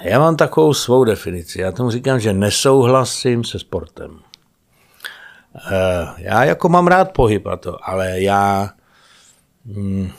[0.00, 1.60] Já mám takovou svou definici.
[1.60, 4.20] Já tomu říkám, že nesouhlasím se sportem.
[5.72, 8.70] Eh, já jako mám rád pohyb a to, ale já
[9.66, 10.10] hm,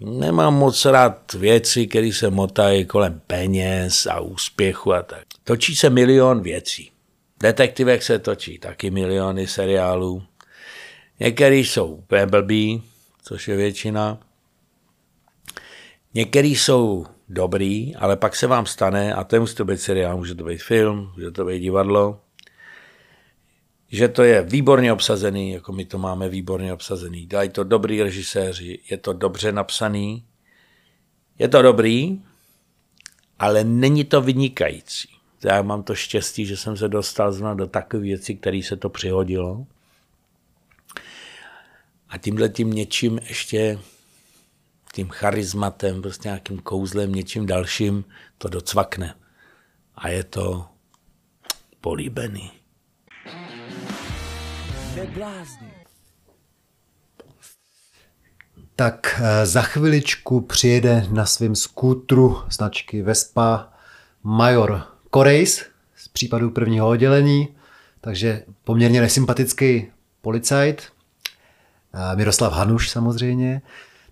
[0.00, 5.24] nemám moc rád věci, které se motají kolem peněz a úspěchu a tak.
[5.44, 6.90] Točí se milion věcí.
[7.40, 10.22] Detektivek se točí taky miliony seriálů.
[11.20, 12.82] Některý jsou úplně blbý,
[13.22, 14.18] což je většina.
[16.14, 20.34] Některý jsou dobrý, ale pak se vám stane, a to musí to být seriál, může
[20.34, 22.20] to být film, může to být divadlo,
[23.88, 27.26] že to je výborně obsazený, jako my to máme výborně obsazený.
[27.26, 30.24] Dají to dobrý režiséři, je to dobře napsaný,
[31.38, 32.22] je to dobrý,
[33.38, 35.08] ale není to vynikající.
[35.44, 38.88] Já mám to štěstí, že jsem se dostal zna do takové věci, které se to
[38.88, 39.66] přihodilo.
[42.08, 43.78] A tímhle tím něčím ještě,
[44.92, 48.04] tím charizmatem, prostě nějakým kouzlem, něčím dalším
[48.38, 49.14] to docvakne.
[49.94, 50.66] A je to
[51.80, 52.52] políbený.
[58.76, 63.72] Tak eh, za chviličku přijede na svém skútru značky Vespa
[64.22, 65.64] major Korejs
[65.96, 67.48] z případu prvního oddělení,
[68.00, 70.92] takže poměrně nesympatický policajt,
[71.94, 73.62] eh, Miroslav Hanuš samozřejmě.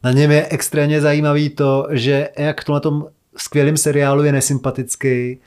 [0.03, 5.39] Na něm je extrémně zajímavý to, že jak to na tom skvělém seriálu je nesympatický,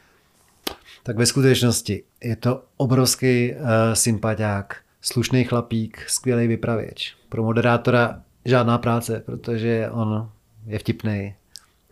[1.03, 7.15] tak ve skutečnosti je to obrovský uh, sympatiák slušný chlapík, skvělý vypravěč.
[7.29, 10.29] Pro moderátora žádná práce, protože on
[10.65, 11.35] je vtipný,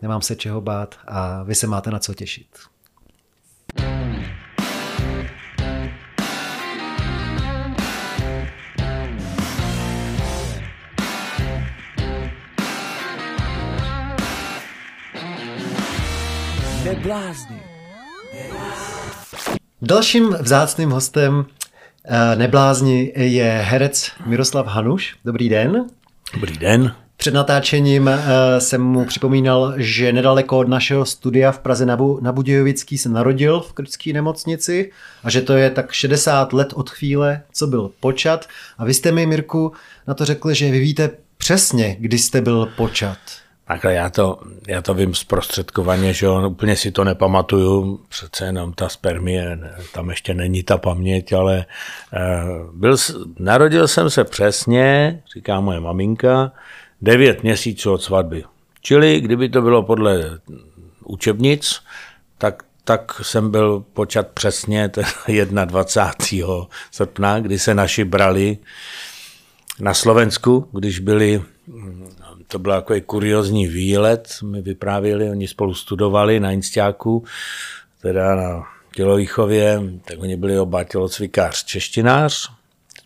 [0.02, 2.46] nemám se čeho bát a vy se máte na co těšit.
[19.82, 21.46] Dalším vzácným hostem
[22.04, 25.16] Eh, neblázni je herec Miroslav Hanuš.
[25.24, 25.86] Dobrý den.
[26.34, 26.94] Dobrý den.
[27.16, 28.20] Před natáčením eh,
[28.60, 31.86] jsem mu připomínal, že nedaleko od našeho studia v Praze
[32.20, 34.90] na Budějovický se narodil v kritické nemocnici
[35.24, 38.48] a že to je tak 60 let od chvíle, co byl počat.
[38.78, 39.72] A vy jste mi, Mirku,
[40.06, 43.18] na to řekli, že vy víte přesně, kdy jste byl počat.
[43.70, 48.72] Takhle já to, já to vím zprostředkovaně, že on úplně si to nepamatuju, přece jenom
[48.72, 49.58] ta spermie,
[49.94, 51.66] tam ještě není ta paměť, ale
[52.14, 52.18] eh,
[52.72, 52.96] byl,
[53.38, 56.52] narodil jsem se přesně, říká moje maminka,
[57.02, 58.44] devět měsíců od svatby.
[58.80, 60.38] Čili kdyby to bylo podle
[61.04, 61.80] učebnic,
[62.38, 64.90] tak, tak jsem byl počat přesně
[65.64, 66.46] 21.
[66.90, 68.58] srpna, kdy se naši brali
[69.80, 71.42] na Slovensku, když byli
[72.50, 77.24] to byl takový kuriozní výlet, mi vyprávěli, oni spolu studovali na Instáku,
[78.02, 82.50] teda na tělovýchově, tak oni byli oba tělocvikář, češtinář,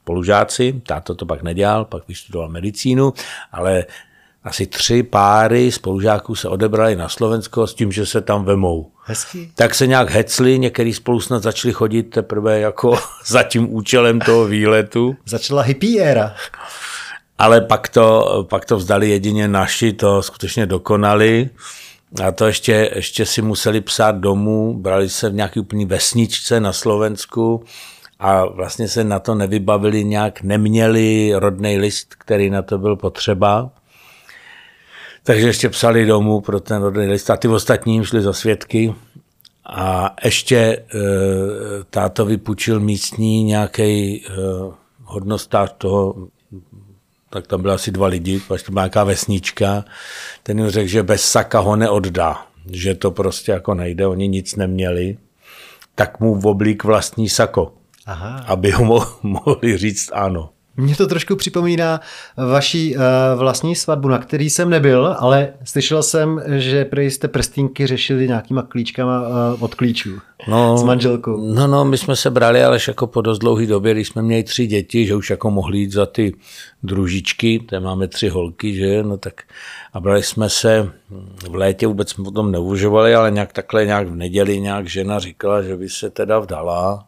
[0.00, 3.12] spolužáci, táto to pak nedělal, pak vystudoval medicínu,
[3.53, 3.84] ale
[4.44, 8.91] asi tři páry spolužáků se odebrali na Slovensko s tím, že se tam vemou.
[9.05, 9.53] Hezký.
[9.55, 14.47] Tak se nějak hecli, některý spolu snad začali chodit teprve jako za tím účelem toho
[14.47, 15.16] výletu.
[15.26, 16.34] Začala hippie éra
[17.39, 21.50] ale pak to, pak to vzdali jedině naši, to skutečně dokonali.
[22.25, 26.73] A to ještě, ještě si museli psát domů, brali se v nějaký úplný vesničce na
[26.73, 27.65] Slovensku
[28.19, 33.71] a vlastně se na to nevybavili nějak, neměli rodný list, který na to byl potřeba.
[35.23, 38.94] Takže ještě psali domů pro ten rodný list a ty ostatní šli za svědky.
[39.67, 40.83] A ještě e,
[41.91, 44.31] táto vypučil místní nějaký e,
[45.05, 46.15] hodnostář toho
[47.34, 49.84] tak tam byly asi dva lidi, pak to byla nějaká vesnička,
[50.43, 54.56] ten jim řekl, že bez saka ho neoddá, že to prostě jako nejde, oni nic
[54.56, 55.19] neměli,
[55.94, 57.75] tak mu oblík vlastní sako,
[58.06, 58.44] Aha.
[58.47, 60.50] aby ho mohli říct ano.
[60.77, 62.01] Mně to trošku připomíná
[62.37, 63.03] vaší uh,
[63.37, 68.62] vlastní svatbu, na který jsem nebyl, ale slyšel jsem, že prý jste prstínky řešili nějakýma
[68.62, 70.19] klíčkama uh, od klíčů
[70.49, 71.55] no, s manželkou.
[71.55, 74.43] No, no, my jsme se brali, ale jako po dost dlouhé době, když jsme měli
[74.43, 76.35] tři děti, že už jako mohli jít za ty
[76.82, 79.43] družičky, tam máme tři holky, že no tak
[79.93, 80.91] a brali jsme se
[81.50, 85.19] v létě, vůbec jsme o tom neuvažovali, ale nějak takhle nějak v neděli nějak žena
[85.19, 87.06] říkala, že by se teda vdala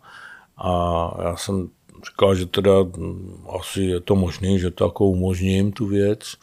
[0.59, 1.69] a já jsem
[2.11, 2.73] říkal, že teda
[3.61, 6.35] asi je to možné, že to jako umožním tu věc.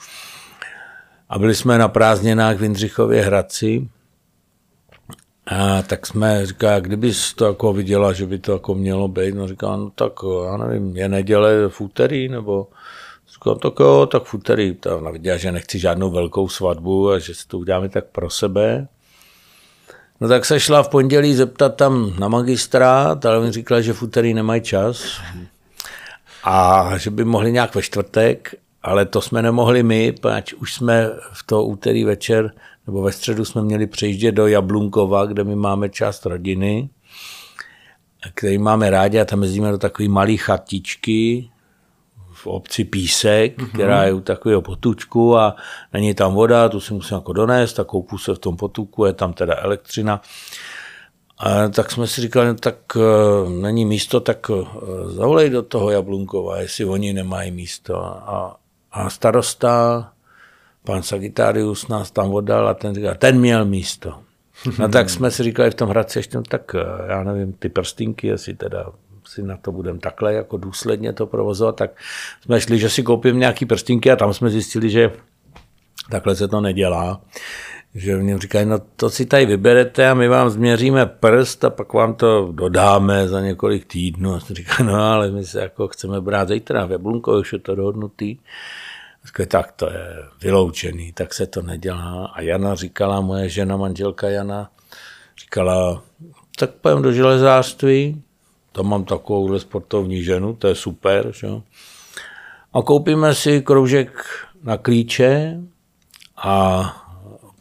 [1.29, 3.87] A byli jsme na prázdninách v Jindřichově Hradci,
[5.47, 9.47] a tak jsme říkali, kdyby to jako viděla, že by to jako mělo být, no
[9.47, 10.13] říkala, no tak
[10.45, 12.67] já nevím, je neděle v úterý, nebo
[13.33, 14.73] říkám, tak jo, tak v úterý.
[14.73, 18.29] To ona viděla, že nechci žádnou velkou svatbu a že si to uděláme tak pro
[18.29, 18.87] sebe.
[20.21, 24.01] No tak se šla v pondělí zeptat tam na magistrát, ale mi říkala, že v
[24.01, 25.21] úterý nemají čas
[26.43, 31.09] a že by mohli nějak ve čtvrtek, ale to jsme nemohli my, protože už jsme
[31.33, 32.51] v to úterý večer
[32.87, 36.89] nebo ve středu jsme měli přejíždět do Jablunkova, kde my máme část rodiny,
[38.33, 41.49] který máme rádi a tam jezdíme do takové malé chatičky
[42.33, 43.69] v obci Písek, mm-hmm.
[43.73, 45.55] která je u takového potučku a
[45.93, 49.13] není tam voda, tu si musím jako donést a koupu se v tom potuku, je
[49.13, 50.21] tam teda elektřina.
[51.43, 54.67] A tak jsme si říkali, no, tak uh, není místo, tak uh,
[55.07, 58.05] zavolej do toho Jablunkova, jestli oni nemají místo.
[58.05, 58.57] A,
[58.91, 60.13] a starosta
[60.83, 64.19] pan Sagittarius nás tam oddal a ten říkal, ten měl místo.
[64.79, 67.69] No tak jsme si říkali v tom Hradci ještě, no tak eh, já nevím, ty
[67.69, 68.85] prstinky, jestli teda
[69.27, 71.91] si na to budeme takhle jako důsledně to provozovat, tak
[72.41, 75.11] jsme šli, že si koupím nějaký prstinky a tam jsme zjistili, že
[76.11, 77.21] takhle se to nedělá.
[77.95, 81.93] Že mě říkají, no to si tady vyberete a my vám změříme prst a pak
[81.93, 84.35] vám to dodáme za několik týdnů.
[84.35, 87.75] A říkal, no ale my se jako chceme brát zítra v Jablunko, už je to
[87.75, 88.37] dohodnutý.
[89.25, 92.25] Říkali, tak to je vyloučený, tak se to nedělá.
[92.33, 94.69] A Jana říkala, moje žena, manželka Jana,
[95.37, 96.03] říkala,
[96.57, 98.21] tak pojem do železářství,
[98.71, 101.31] tam mám takovouhle sportovní ženu, to je super.
[101.33, 101.47] Že?
[102.73, 104.25] A koupíme si kroužek
[104.63, 105.59] na klíče
[106.37, 107.02] a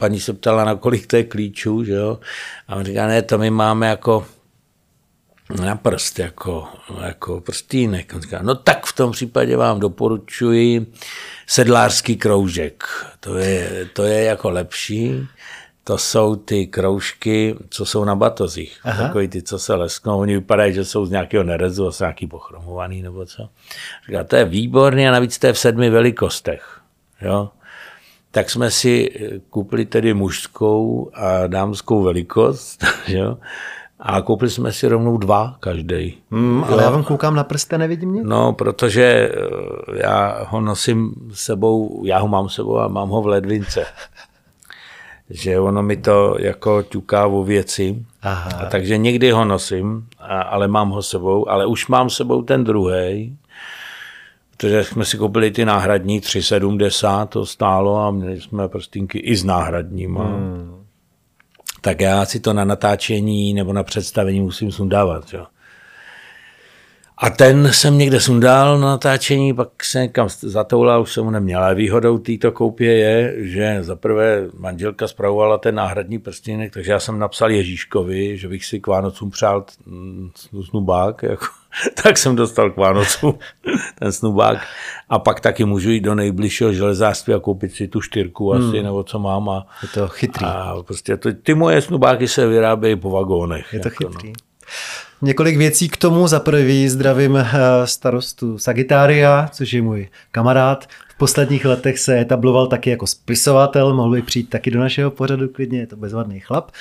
[0.03, 2.19] paní se ptala, na kolik to je klíčů, že jo?
[2.67, 4.25] A on říká, ne, to my máme jako
[5.61, 6.67] na prst, jako,
[7.05, 8.11] jako prstínek.
[8.15, 10.91] On říká, no tak v tom případě vám doporučuji
[11.47, 12.83] sedlářský kroužek.
[13.19, 15.27] To je, to je jako lepší.
[15.83, 18.79] To jsou ty kroužky, co jsou na batozích.
[18.83, 19.07] Aha.
[19.07, 20.19] Takový ty, co se lesknou.
[20.19, 23.49] Oni vypadají, že jsou z nějakého nerezu, jsou nějaký pochromovaný nebo co.
[24.07, 26.79] Říká, to je výborný a navíc to je v sedmi velikostech.
[27.21, 27.49] Jo?
[28.33, 29.09] Tak jsme si
[29.49, 32.85] koupili tedy mužskou a dámskou velikost.
[33.07, 33.37] Jo?
[33.99, 36.17] A koupili jsme si rovnou dva každý.
[36.31, 38.23] Mm, ale já vám koukám na prste, nevidím mě?
[38.23, 43.27] No, protože eh, já ho nosím sebou, já ho mám sebou a mám ho v
[43.27, 43.85] ledvince.
[45.29, 48.05] že ono mi to jako ťuká o věci.
[48.21, 48.49] Aha.
[48.59, 52.63] A takže někdy ho nosím, a, ale mám ho sebou, ale už mám sebou ten
[52.63, 53.37] druhý,
[54.57, 59.43] protože jsme si koupili ty náhradní 370, to stálo a měli jsme prstinky i s
[59.43, 60.23] náhradníma.
[60.23, 60.83] Hmm
[61.83, 65.33] tak já si to na natáčení nebo na představení musím sundávat.
[65.33, 65.45] Jo.
[67.23, 71.63] A ten jsem někde sundal na natáčení, pak se někam zatoulal, už jsem ho neměl.
[71.63, 76.99] Ale výhodou této koupě je, že za prvé manželka spravovala ten náhradní prstínek, takže já
[76.99, 79.65] jsem napsal Ježíškovi, že bych si k Vánocům přál
[80.69, 81.45] snubák, jako,
[82.03, 83.39] tak jsem dostal k Vánocům
[83.99, 84.57] ten snubák.
[85.09, 88.83] A pak taky můžu jít do nejbližšího železářství a koupit si tu štyrku asi, hmm.
[88.83, 89.49] nebo co mám.
[89.49, 90.45] A, je to chytrý.
[90.45, 93.73] A prostě to, ty moje snubáky se vyrábějí po vagónech.
[93.73, 94.09] Je to jako, no.
[94.09, 94.29] chytrý.
[94.29, 94.52] No.
[95.21, 96.27] Několik věcí k tomu.
[96.27, 97.47] Za prvý zdravím eh,
[97.85, 100.87] starostu Sagitária, což je můj kamarád.
[101.09, 105.49] V posledních letech se etabloval taky jako spisovatel, mohl by přijít taky do našeho pořadu
[105.49, 106.71] klidně, je to bezvadný chlap.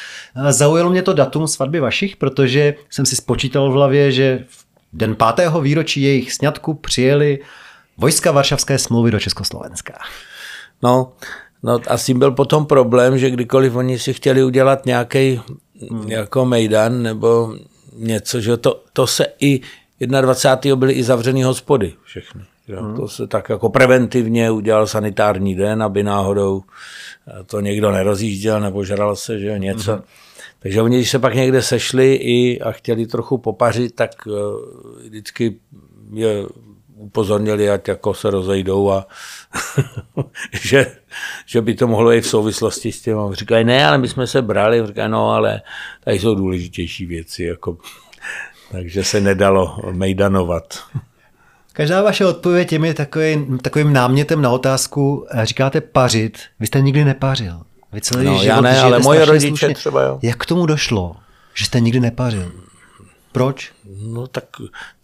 [0.49, 5.15] Zaujalo mě to datum svatby vašich, protože jsem si spočítal v hlavě, že v den
[5.15, 7.39] pátého výročí jejich sňatku přijeli
[7.97, 9.95] vojska Varšavské smlouvy do Československa.
[10.83, 11.13] No,
[11.63, 15.41] no a s tím byl potom problém, že kdykoliv oni si chtěli udělat nějaký
[15.91, 16.09] hmm.
[16.09, 17.55] jako mejdan nebo
[17.97, 19.61] něco, že to, to se i
[20.01, 20.77] 21.
[20.77, 22.43] byly i zavřený hospody všechny.
[22.69, 22.77] Že?
[22.77, 22.97] Hmm.
[22.97, 26.63] To se tak jako preventivně udělal sanitární den, aby náhodou
[27.47, 29.93] to někdo nerozjížděl nebo žral se, že něco.
[29.93, 30.03] Hmm.
[30.59, 34.35] Takže oni, když se pak někde sešli i a chtěli trochu popařit, tak uh,
[35.03, 35.57] vždycky
[36.13, 36.47] je
[37.03, 39.07] upozornili, ať jako se rozejdou a
[40.61, 40.87] že,
[41.47, 43.17] že by to mohlo i v souvislosti s tím.
[43.33, 44.87] Říkají, ne, ale my jsme se brali.
[44.87, 45.61] Říkají, no, ale
[46.05, 47.45] tady jsou důležitější věci.
[47.45, 47.77] Jako,
[48.73, 50.79] takže se nedalo mejdanovat.
[51.73, 55.27] Každá vaše odpověď je mi takovým, takovým námětem na otázku.
[55.43, 57.61] Říkáte pařit, vy jste nikdy nepařil.
[57.93, 59.75] Vy celý no, život já ne, ale moje rodiče slušně.
[59.75, 60.19] třeba jo.
[60.23, 61.17] Jak k tomu došlo,
[61.55, 62.53] že jste nikdy nepařil?
[63.33, 63.73] Proč?
[64.03, 64.45] No tak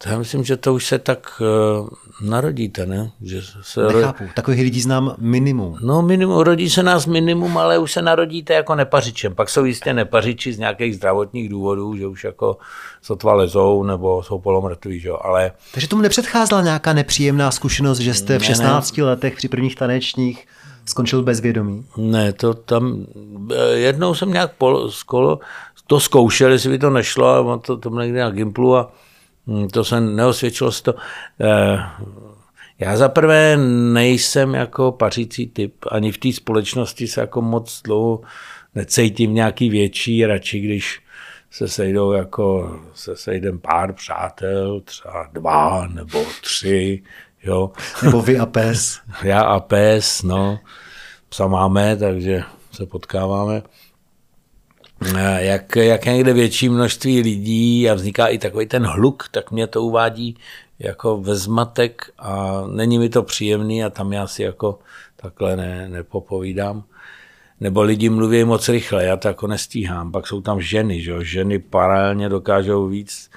[0.06, 1.42] já myslím, že to už se tak
[1.80, 1.88] uh,
[2.28, 3.11] narodíte, ne?
[3.23, 4.30] Že se Nechápu, ro...
[4.35, 5.78] takových lidí znám minimum.
[5.80, 9.35] No minimum, rodí se nás minimum, ale už se narodíte jako nepařičem.
[9.35, 12.56] Pak jsou jistě nepařiči z nějakých zdravotních důvodů, že už jako
[13.02, 15.11] sotva lezou nebo jsou polomrtví, že?
[15.20, 15.52] ale...
[15.73, 19.11] Takže tomu nepředcházela nějaká nepříjemná zkušenost, že jste v 16 ne, ne.
[19.11, 20.47] letech při prvních tanečních
[20.88, 21.87] skončil bez vědomí?
[21.97, 23.06] Ne, to tam,
[23.54, 25.38] eh, jednou jsem nějak pol, skolo,
[25.88, 28.92] to zkoušel, jestli by to nešlo, a to, to někde na Gimplu a
[29.47, 30.95] hm, to se neosvědčilo to.
[31.40, 31.78] Eh,
[32.78, 33.57] já za prvé
[33.92, 38.21] nejsem jako pařící typ, ani v té společnosti se jako moc dlouho
[38.75, 41.02] necítím nějaký větší, radši když
[41.50, 47.02] se sejdou jako, se sejdem pár přátel, třeba dva nebo tři,
[47.42, 47.73] jo.
[48.02, 49.00] Nebo vy a pes.
[49.23, 50.59] Já a pes, no.
[51.28, 52.42] Psa máme, takže
[52.73, 53.62] se potkáváme.
[55.38, 59.83] Jak, jak někde větší množství lidí a vzniká i takový ten hluk, tak mě to
[59.83, 60.37] uvádí
[60.78, 64.78] jako ve zmatek a není mi to příjemný a tam já si jako
[65.17, 66.85] takhle ne, nepopovídám.
[67.61, 70.12] Nebo lidi mluví moc rychle, já to jako nestíhám.
[70.12, 73.31] Pak jsou tam ženy, že ženy paralelně dokážou víc,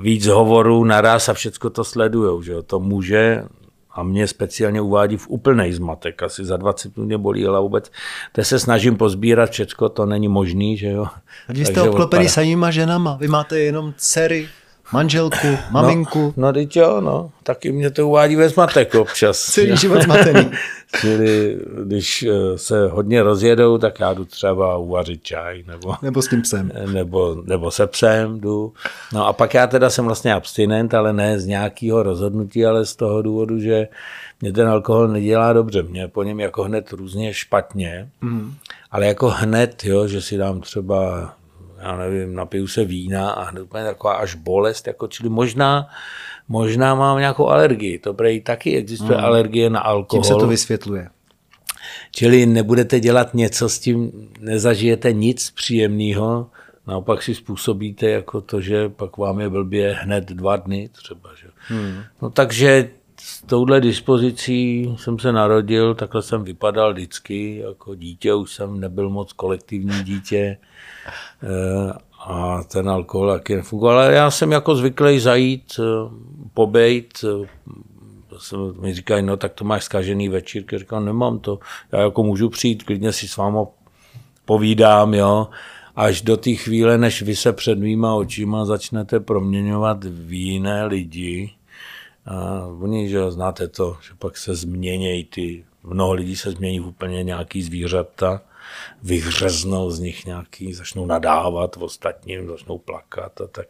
[0.00, 2.42] víc hovorů naraz a všechno to sledujou.
[2.42, 3.44] Že to může
[3.94, 6.22] a mě speciálně uvádí v úplný zmatek.
[6.22, 7.90] Asi za 20 minut mě bolí ale vůbec.
[8.32, 11.06] To se snažím pozbírat všechno, to není možný, že jo.
[11.48, 14.48] A vy jste obklopený samýma ženama, vy máte jenom dcery,
[14.92, 16.34] manželku, maminku.
[16.36, 17.30] No, no teď jo, no.
[17.42, 19.38] Taky mě to uvádí ve zmatek občas.
[19.52, 20.50] Celý život zmatený.
[21.00, 25.64] Čili když eh, se hodně rozjedou, tak já jdu třeba uvařit čaj.
[25.66, 26.72] Nebo, nebo s tím psem.
[26.92, 28.72] Nebo, nebo se psem jdu.
[29.12, 32.96] No a pak já teda jsem vlastně abstinent, ale ne z nějakého rozhodnutí, ale z
[32.96, 33.88] toho důvodu, že
[34.40, 35.82] mě ten alkohol nedělá dobře.
[35.82, 38.08] Mě po něm jako hned různě špatně.
[38.20, 38.54] Mm.
[38.90, 41.32] Ale jako hned, jo, že si dám třeba
[41.82, 45.88] já nevím, napiju se vína a hned úplně taková až bolest, jako, čili možná,
[46.48, 47.98] možná mám nějakou alergii.
[47.98, 49.24] To prej taky existuje hmm.
[49.24, 50.22] alergie na alkohol.
[50.22, 51.08] Tím se to vysvětluje.
[52.10, 56.50] Čili nebudete dělat něco s tím, nezažijete nic příjemného,
[56.86, 61.30] naopak si způsobíte jako to, že pak vám je blbě hned dva dny třeba.
[61.40, 61.48] Že?
[61.56, 62.02] Hmm.
[62.22, 68.54] No takže s touhle dispozicí jsem se narodil, takhle jsem vypadal vždycky, jako dítě už
[68.54, 70.56] jsem nebyl moc kolektivní dítě
[72.28, 75.82] a ten alkohol taky nefungoval, ale já jsem jako zvyklý zajít, eh,
[76.54, 81.58] pobejt, eh, mi říkají, no tak to máš zkažený večír, říkám, nemám to,
[81.92, 83.66] já jako můžu přijít, klidně si s váma
[84.44, 85.48] povídám, jo,
[85.96, 91.52] až do té chvíle, než vy se před mýma očima začnete proměňovat v jiné lidi,
[92.26, 96.86] a oni, že znáte to, že pak se změnějí ty, mnoho lidí se změní v
[96.86, 98.42] úplně nějaký zvířata,
[99.02, 103.66] vyhřeznou z nich nějaký, začnou nadávat v ostatním, začnou plakat a tak.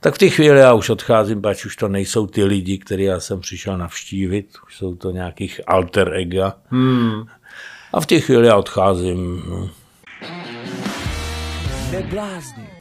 [0.00, 3.20] Tak v té chvíli já už odcházím, pač už to nejsou ty lidi, které já
[3.20, 6.56] jsem přišel navštívit, už jsou to nějakých alter ega.
[6.66, 7.22] Hmm.
[7.92, 9.42] A v té chvíli já odcházím.
[9.48, 9.79] No.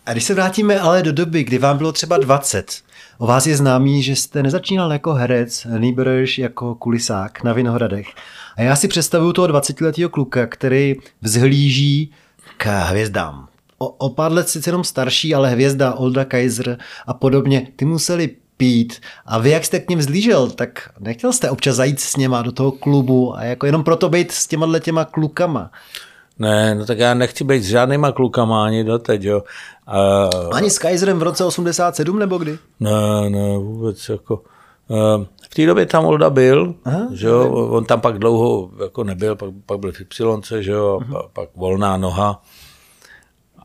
[0.06, 2.72] A když se vrátíme ale do doby, kdy vám bylo třeba 20,
[3.18, 8.08] O vás je známý, že jste nezačínal jako herec, nýbrž jako kulisák na Vinohradech.
[8.56, 12.12] A já si představuju toho 20-letého kluka, který vzhlíží
[12.58, 13.48] k hvězdám.
[13.78, 18.30] O, o pár let sice jenom starší, ale hvězda Olda Kaiser a podobně, ty museli
[18.58, 19.02] pít.
[19.26, 22.52] A vy, jak jste k ním vzlížel, tak nechtěl jste občas zajít s něma do
[22.52, 25.72] toho klubu a jako jenom proto být s těma těma klukama.
[26.40, 29.44] Ne, no tak já nechci být s žádnýma klukama ani doteď, jo.
[29.88, 32.58] Uh, Ani s Kaiserem v roce 87 nebo kdy?
[32.80, 34.44] Ne, ne, vůbec jako...
[34.88, 39.04] Uh, v té době tam Olda byl, Aha, že jo, on tam pak dlouho jako
[39.04, 41.14] nebyl, pak, pak byl v Y, že jo, uh-huh.
[41.14, 42.42] pak, pak volná noha.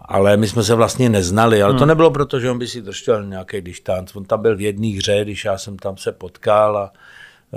[0.09, 1.79] Ale my jsme se vlastně neznali, ale hmm.
[1.79, 4.17] to nebylo proto, že on by si držel nějaký distanc.
[4.17, 6.93] On tam byl v jedné hře, když já jsem tam se potkal a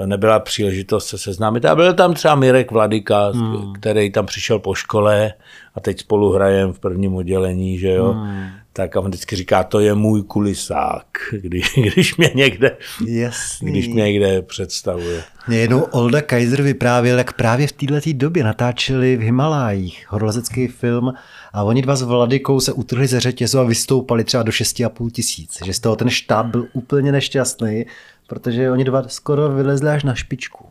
[0.05, 1.65] nebyla příležitost se seznámit.
[1.65, 3.73] A byl tam třeba Mirek Vladika, hmm.
[3.73, 5.33] který tam přišel po škole
[5.75, 8.11] a teď spolu hrajem v prvním oddělení, že jo.
[8.11, 8.45] Hmm.
[8.73, 11.05] Tak a on vždycky říká, to je můj kulisák,
[11.41, 12.77] když, když mě někde,
[13.07, 13.71] Jasný.
[13.71, 15.23] když mě někde představuje.
[15.47, 21.13] Mě jednou Olda Kaiser vyprávěl, jak právě v této době natáčeli v Himalájích horolezecký film
[21.57, 25.57] a oni dva s Vladikou se utrhli ze řetězu a vystoupali třeba do 6,5 tisíc.
[25.65, 27.85] Že z toho ten štáb byl úplně nešťastný,
[28.27, 30.65] protože oni dva skoro vylezli až na špičku.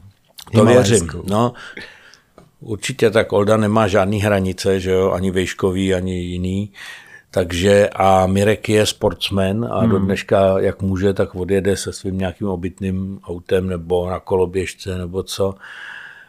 [0.53, 1.09] To věřím.
[1.25, 1.53] No,
[2.61, 6.73] určitě tak Olda nemá žádný hranice, že jo, ani vejškový, ani jiný.
[7.31, 9.91] Takže a Mirek je sportsman a hmm.
[9.91, 15.23] do dneška, jak může, tak odjede se svým nějakým obytným autem nebo na koloběžce nebo
[15.23, 15.55] co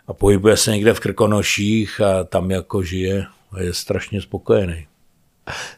[0.07, 4.87] a pohybuje se někde v Krkonoších a tam jako žije a je strašně spokojený.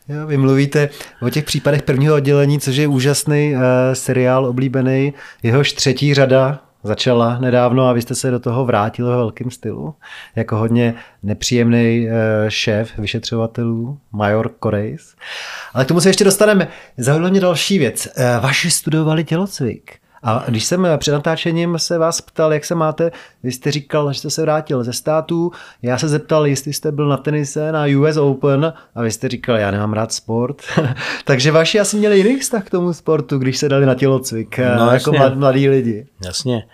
[0.08, 0.90] Jo, vy mluvíte
[1.22, 3.62] o těch případech prvního oddělení, což je úžasný uh,
[3.94, 5.14] seriál oblíbený.
[5.44, 9.96] Jehož třetí řada začala nedávno a vy jste se do toho vrátil ve velkém stylu.
[10.36, 12.14] Jako hodně nepříjemný uh,
[12.50, 15.16] šéf vyšetřovatelů, major Korejs.
[15.74, 16.68] Ale k tomu se ještě dostaneme.
[16.98, 18.08] Zaujala mě další věc.
[18.18, 20.00] Uh, vaši studovali tělocvik.
[20.24, 23.12] A když jsem před natáčením se vás ptal, jak se máte,
[23.44, 27.08] vy jste říkal, že jste se vrátil ze států, já se zeptal, jestli jste byl
[27.08, 30.62] na tenise na US Open a vy jste říkal, já nemám rád sport.
[31.26, 34.92] Takže vaši asi měli jiný vztah k tomu sportu, když se dali na tělocvik, no,
[34.92, 35.36] jako jasně.
[35.36, 36.08] mladí lidi.
[36.26, 36.68] Jasně.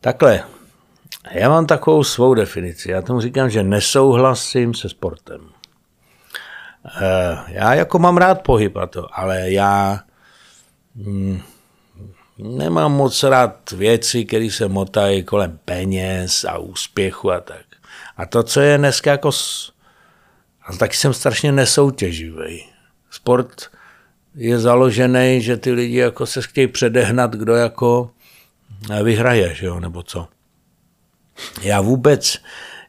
[0.00, 0.42] Takhle,
[1.30, 2.90] já mám takovou svou definici.
[2.90, 5.40] Já tomu říkám, že nesouhlasím se sportem.
[7.02, 10.00] Eh, já jako mám rád pohyb a to, ale já
[10.96, 11.40] hm,
[12.38, 17.64] nemám moc rád věci, které se motají kolem peněz a úspěchu a tak.
[18.16, 19.30] A to, co je dneska jako...
[20.62, 22.64] A taky jsem strašně nesoutěživý.
[23.10, 23.70] Sport
[24.34, 28.10] je založený, že ty lidi jako se chtějí předehnat, kdo jako
[29.02, 30.28] vyhraje, že jo, nebo co.
[31.62, 32.36] Já vůbec,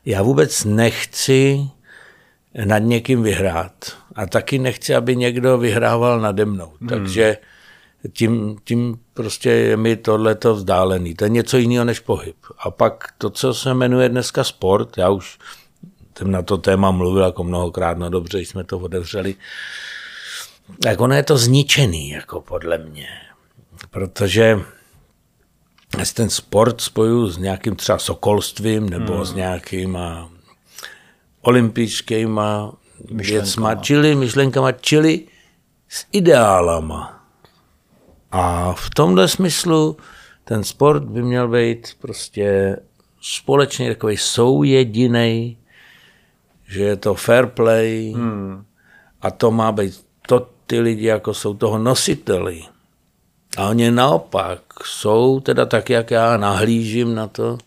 [0.05, 1.69] já vůbec nechci
[2.65, 3.97] nad někým vyhrát.
[4.15, 6.73] A taky nechci, aby někdo vyhrával nade mnou.
[6.79, 6.89] Hmm.
[6.89, 7.37] Takže
[8.13, 11.15] tím, tím prostě je mi tohleto vzdálený.
[11.15, 12.35] To je něco jiného než pohyb.
[12.59, 15.37] A pak to, co se jmenuje dneska sport, já už
[16.17, 19.35] jsem na to téma mluvil jako mnohokrát, no dobře, jsme to otevřeli,
[20.83, 23.07] tak ono je to zničený, jako podle mě.
[23.89, 24.59] Protože
[26.13, 29.25] ten sport spojuju s nějakým třeba sokolstvím nebo hmm.
[29.25, 30.29] s nějakýma
[31.41, 32.73] olympijskýma
[33.11, 35.23] věcma, čili myšlenkama, čili
[35.89, 37.16] s ideálama.
[38.31, 39.97] A v tomhle smyslu
[40.43, 42.77] ten sport by měl být prostě
[43.21, 45.57] společně takový soujedinej,
[46.67, 48.63] že je to fair play hmm.
[49.21, 52.61] a to má být, to ty lidi jako jsou toho nositeli.
[53.57, 57.57] A oni naopak jsou teda tak, jak já nahlížím na to,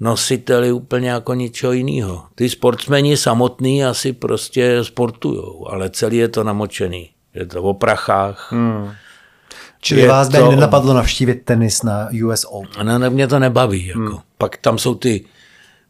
[0.00, 2.24] nositeli úplně jako ničeho jiného.
[2.34, 7.10] Ty sportsmeni samotný asi prostě sportujou, ale celý je to namočený.
[7.34, 8.52] Je to o prachách.
[8.52, 8.92] Hmm.
[9.84, 10.50] Čili je vás by to...
[10.50, 12.86] nenapadlo navštívit tenis na US Open?
[12.86, 13.86] No, ne, mě to nebaví.
[13.86, 13.98] Jako.
[13.98, 14.18] Hmm.
[14.38, 15.24] Pak tam jsou ty,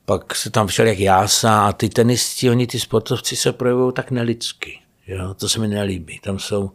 [0.04, 4.10] pak se tam všel jak jása a ty tenisti, oni ty sportovci se projevují tak
[4.10, 4.80] nelidsky.
[5.06, 5.34] Jo?
[5.34, 6.18] To se mi nelíbí.
[6.18, 6.72] Tam jsou uh,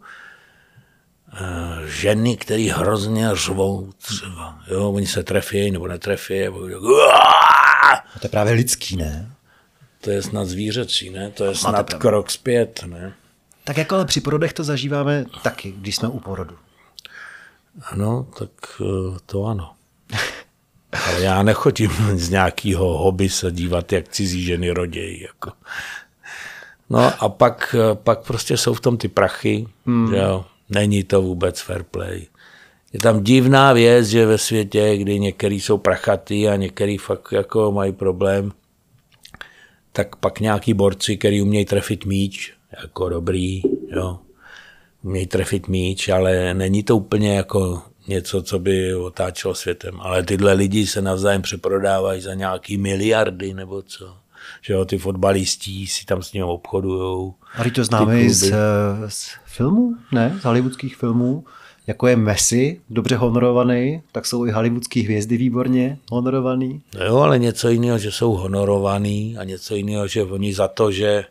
[1.86, 4.58] ženy, které hrozně řvou třeba.
[4.70, 4.90] Jo?
[4.90, 6.46] Oni se trefí nebo netrefí.
[6.46, 6.50] A
[8.12, 9.30] to je právě lidský, ne?
[10.00, 11.30] To je snad zvířecí, ne?
[11.30, 13.12] To je snad krok zpět, ne?
[13.64, 16.56] Tak jako ale při porodech to zažíváme taky, když jsme u porodu.
[17.82, 19.72] Ano, tak eh, to ano.
[21.06, 25.20] Ale já nechodím z nějakého hobby se dívat, jak cizí ženy rodějí.
[25.20, 25.52] Jako.
[26.90, 30.10] No a pak, eh, pak prostě jsou v tom ty prachy, hmm.
[30.10, 30.44] že jo.
[30.70, 32.26] Není to vůbec fair play.
[32.92, 37.72] Je tam divná věc, že ve světě, kdy některý jsou prachatý a některý fakt jako
[37.72, 38.52] mají problém,
[39.92, 44.18] tak pak nějaký borci, který umějí trefit míč, jako dobrý, jo,
[45.02, 50.00] umějí trefit míč, ale není to úplně jako něco, co by otáčelo světem.
[50.00, 54.16] Ale tyhle lidi se navzájem přeprodávají za nějaký miliardy nebo co.
[54.62, 57.32] Že jo, ty fotbalistí si tam s ním obchodují.
[57.54, 58.52] A to známe z,
[59.08, 60.38] z filmů, ne?
[60.40, 61.44] Z hollywoodských filmů.
[61.86, 66.82] Jako je Messi, dobře honorovaný, tak jsou i hollywoodské hvězdy výborně honorovaný.
[66.98, 70.92] No jo, ale něco jiného, že jsou honorovaný a něco jiného, že oni za to,
[70.92, 71.24] že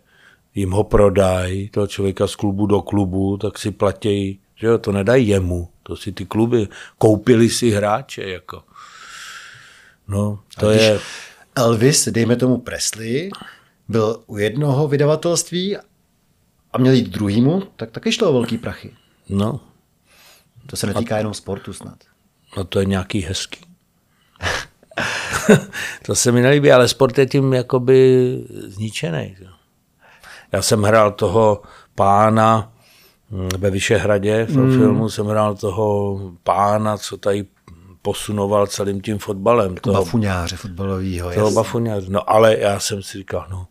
[0.57, 4.91] jim ho prodají, toho člověka z klubu do klubu, tak si platí, že jo, to
[4.91, 6.67] nedají jemu, to si ty kluby,
[6.97, 8.63] koupili si hráče, jako.
[10.07, 10.99] No, to je...
[11.55, 13.29] Elvis, dejme tomu Presley,
[13.87, 15.77] byl u jednoho vydavatelství
[16.71, 18.93] a měl jít druhýmu, tak taky šlo o velký prachy.
[19.29, 19.59] No.
[20.65, 21.17] To se netýká a...
[21.17, 21.97] jenom sportu snad.
[22.57, 23.65] No to je nějaký hezký.
[26.05, 29.35] to se mi nelíbí, ale sport je tím jakoby zničený.
[30.51, 31.61] Já jsem hrál toho
[31.95, 32.71] pána
[33.31, 34.77] hm, ve Vyšehradě, v mm.
[34.77, 37.45] filmu jsem hrál toho pána, co tady
[38.01, 39.73] posunoval celým tím fotbalem.
[39.73, 41.33] Jako toho, bafuňáře fotbalového.
[41.33, 42.07] Toho bafuňáře.
[42.09, 43.67] No ale já jsem si říkal, no,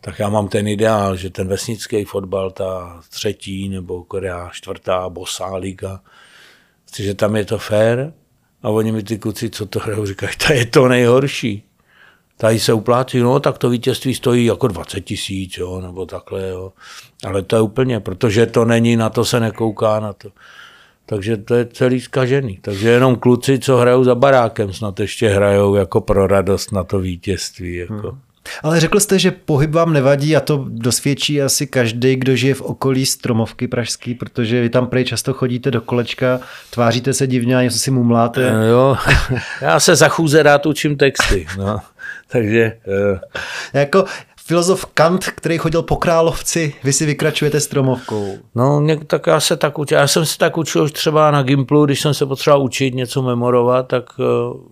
[0.00, 5.56] tak já mám ten ideál, že ten vesnický fotbal, ta třetí nebo která čtvrtá bosá
[5.56, 6.00] liga,
[6.96, 8.12] že tam je to fér
[8.62, 11.62] a oni mi ty kluci, co to hrajou, říkají, to je to nejhorší
[12.36, 16.72] tady se uplácí, no tak to vítězství stojí jako 20 tisíc, jo, nebo takhle, jo.
[17.24, 20.28] Ale to je úplně, protože to není, na to se nekouká, na to.
[21.06, 22.58] Takže to je celý zkažený.
[22.62, 26.98] Takže jenom kluci, co hrajou za barákem, snad ještě hrajou jako pro radost na to
[26.98, 27.76] vítězství.
[27.76, 28.10] Jako.
[28.10, 28.20] Hmm.
[28.62, 32.60] Ale řekl jste, že pohyb vám nevadí a to dosvědčí asi každý, kdo žije v
[32.62, 37.62] okolí Stromovky pražský, protože vy tam prej často chodíte do kolečka, tváříte se divně a
[37.62, 38.52] něco si mumláte.
[38.52, 38.96] No jo,
[39.60, 41.46] já se za chůze rád učím texty.
[41.58, 41.80] No.
[42.32, 42.78] Takže...
[42.86, 43.18] Uh...
[43.72, 44.04] Jako
[44.46, 48.38] filozof Kant, který chodil po Královci, vy si vykračujete stromovkou.
[48.54, 49.98] No, tak já se tak učil.
[49.98, 53.22] Já jsem se tak učil už třeba na Gimplu, když jsem se potřeboval učit něco
[53.22, 54.22] memorovat, tak eh,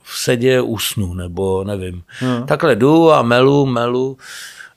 [0.02, 2.02] v sedě usnu, nebo nevím.
[2.08, 2.46] Hmm.
[2.46, 4.18] Takhle jdu a melu, melu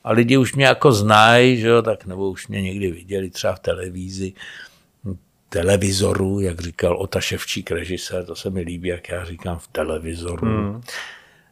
[0.03, 3.55] a lidi už mě jako znají, že jo, tak nebo už mě někdy viděli třeba
[3.55, 4.33] v televizi,
[5.49, 10.47] televizoru, jak říkal Ota Ševčík, režisér, to se mi líbí, jak já říkám v televizoru.
[10.47, 10.81] Hmm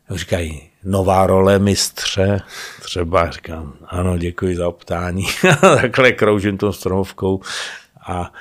[0.09, 2.41] Říkají, nová role mistře,
[2.81, 5.25] třeba říkám, ano, děkuji za optání.
[5.61, 7.41] Takhle kroužím tou stromovkou
[8.07, 8.31] a,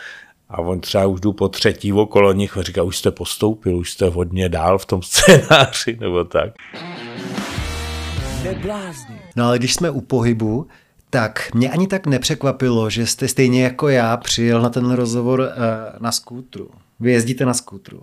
[0.49, 3.91] a on třeba už jdu po třetí okolo nich a říká, už jste postoupil, už
[3.91, 6.53] jste hodně dál v tom scénáři, nebo tak.
[9.37, 10.67] No ale když jsme u pohybu,
[11.11, 15.47] tak mě ani tak nepřekvapilo, že jste stejně jako já přijel na ten rozhovor uh,
[16.01, 16.71] na skútru.
[17.01, 18.03] Vy jezdíte na skútru.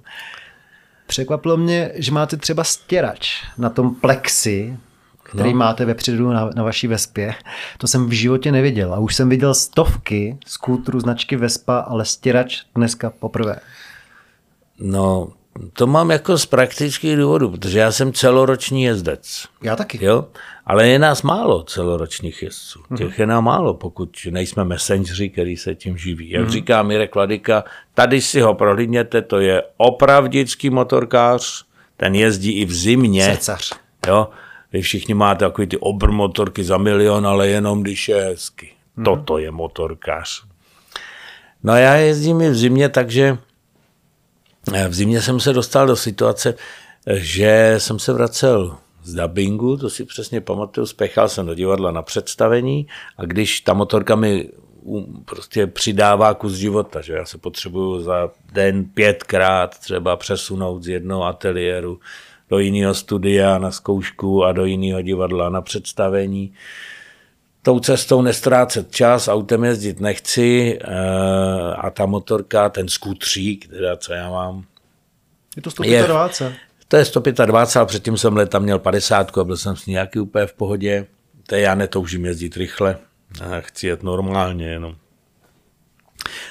[1.12, 4.78] Překvapilo mě, že máte třeba stěrač na tom plexi,
[5.24, 5.60] který no.
[5.60, 7.36] máte vepředu na, na vaší Vespě.
[7.78, 8.94] To jsem v životě neviděl.
[8.94, 13.60] A už jsem viděl stovky skútru značky Vespa, ale stěrač dneska poprvé.
[14.80, 15.34] No,
[15.74, 19.46] to mám jako z praktických důvodů, protože já jsem celoroční jezdec.
[19.64, 20.06] Já taky.
[20.06, 20.26] Jo?
[20.66, 22.80] Ale je nás málo celoročních jezdců.
[22.90, 22.98] Mhm.
[22.98, 26.30] Těch je nám málo, pokud nejsme messengeri, který se tím živí.
[26.30, 26.50] Jak mm.
[26.50, 31.66] říká Mirek Ladika, tady si ho prohlídněte, to je opravdický motorkář,
[31.98, 33.24] ten jezdí i v zimě.
[33.24, 33.74] Srdcař.
[34.08, 34.30] Jo?
[34.74, 38.72] Vy všichni máte takový ty obr motorky za milion, ale jenom když je hezky.
[38.96, 39.04] Mm.
[39.04, 40.44] Toto je motorkář.
[41.64, 43.38] No já jezdím i v zimě, takže
[44.88, 46.56] v zimě jsem se dostal do situace,
[47.14, 52.02] že jsem se vracel z dubbingu, to si přesně pamatuju, spěchal jsem do divadla na
[52.02, 54.50] představení a když ta motorka mi
[55.26, 61.24] prostě přidává kus života, že já se potřebuju za den pětkrát třeba přesunout z jednoho
[61.24, 62.00] ateliéru
[62.50, 66.54] do jiného studia na zkoušku a do jiného divadla na představení.
[67.64, 74.14] Tou cestou nestrácet čas, autem jezdit nechci eh, a ta motorka, ten skutřík, teda co
[74.14, 74.66] já mám,
[75.56, 76.50] je to 125.
[76.50, 76.56] Je,
[76.88, 80.46] to je 125, ale předtím jsem leta měl 50 a byl jsem s nějaký úplně
[80.46, 81.08] v pohodě.
[81.48, 82.98] To já netoužím jezdit rychle,
[83.42, 84.96] já chci jet normálně jenom.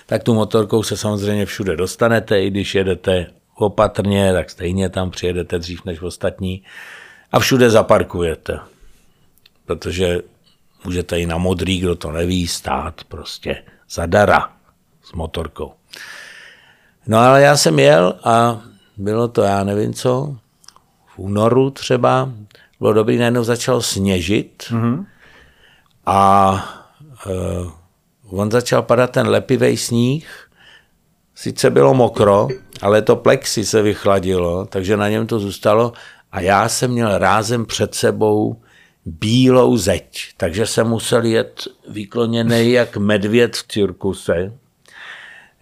[0.07, 5.59] Tak tu motorkou se samozřejmě všude dostanete, i když jedete opatrně, tak stejně tam přijedete
[5.59, 6.63] dřív než ostatní
[7.33, 8.59] a všude zaparkujete.
[9.67, 10.19] Protože
[10.85, 14.53] můžete i na modrý, kdo to neví, stát prostě zadara
[15.03, 15.73] s motorkou.
[17.07, 18.61] No ale já jsem jel a
[18.97, 20.37] bylo to já nevím co,
[21.07, 22.31] v únoru třeba,
[22.81, 25.07] bylo dobrý, najednou začalo sněžit mm-hmm.
[26.07, 26.53] a
[27.27, 30.49] uh, on začal padat ten lepivý sníh,
[31.35, 32.49] sice bylo mokro,
[32.83, 35.93] ale to plexi se vychladilo, takže na něm to zůstalo
[36.33, 38.63] a já jsem měl rázem před sebou
[39.05, 44.53] bílou zeď, takže jsem musel jet vykloněný jak medvěd v cirkuse,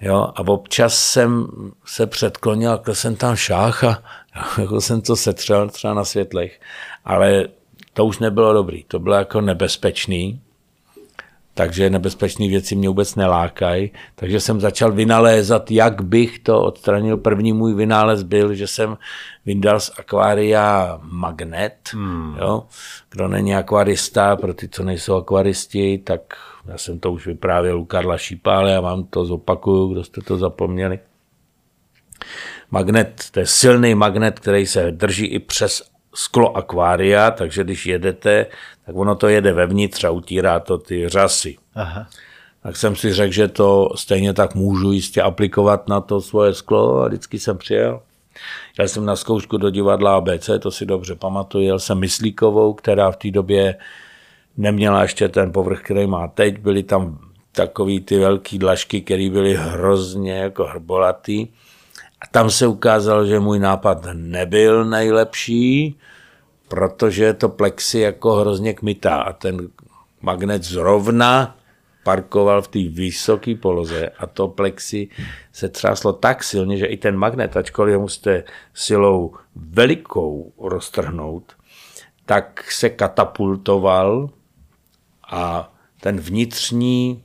[0.00, 1.46] Jo, a občas jsem
[1.84, 4.02] se předklonil, jako jsem tam šách a
[4.58, 6.60] jako jsem to setřel třeba na světlech,
[7.04, 7.44] ale
[7.92, 10.40] to už nebylo dobrý, to bylo jako nebezpečný,
[11.58, 17.16] takže nebezpečné věci mě vůbec nelákají, takže jsem začal vynalézat, jak bych to odstranil.
[17.16, 18.98] První můj vynález byl, že jsem
[19.46, 21.74] vyndal z akvária magnet.
[21.92, 22.36] Hmm.
[22.40, 22.62] Jo?
[23.10, 26.20] Kdo není akvarista, pro ty, co nejsou akvaristi, tak
[26.66, 30.20] já jsem to už vyprávěl u Karla Šípa, ale já vám to zopakuju, kdo jste
[30.20, 30.98] to zapomněli.
[32.70, 35.82] Magnet, to je silný magnet, který se drží i přes
[36.14, 38.46] sklo akvária, takže když jedete,
[38.86, 41.56] tak ono to jede vevnitř a utírá to ty řasy.
[41.74, 42.06] Aha.
[42.62, 47.00] Tak jsem si řekl, že to stejně tak můžu jistě aplikovat na to svoje sklo
[47.00, 48.00] a vždycky jsem přijel.
[48.78, 53.10] Jel jsem na zkoušku do divadla ABC, to si dobře pamatuju, jel jsem Myslíkovou, která
[53.10, 53.74] v té době
[54.56, 57.18] neměla ještě ten povrch, který má teď, byly tam
[57.52, 61.46] takový ty velký dlažky, které byly hrozně jako hrbolatý.
[62.20, 65.98] A tam se ukázalo, že můj nápad nebyl nejlepší,
[66.68, 69.68] protože to plexi jako hrozně kmitá a ten
[70.20, 71.56] magnet zrovna
[72.04, 75.08] parkoval v té vysoké poloze a to plexi
[75.52, 81.52] se třáslo tak silně, že i ten magnet, ačkoliv ho musíte silou velikou roztrhnout,
[82.26, 84.30] tak se katapultoval
[85.30, 87.24] a ten vnitřní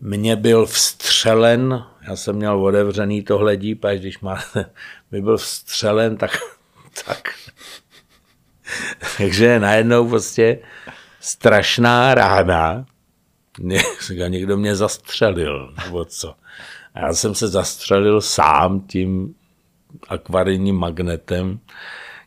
[0.00, 4.38] mě byl vstřelen, já jsem měl otevřený to hledí, až když má,
[5.10, 6.30] by byl vstřelen, tak,
[7.06, 7.28] tak.
[9.18, 10.58] Takže najednou prostě
[11.20, 12.86] strašná rána,
[14.28, 16.34] někdo mě zastřelil, nebo co.
[16.94, 19.34] A já jsem se zastřelil sám tím
[20.08, 21.58] akvarijním magnetem,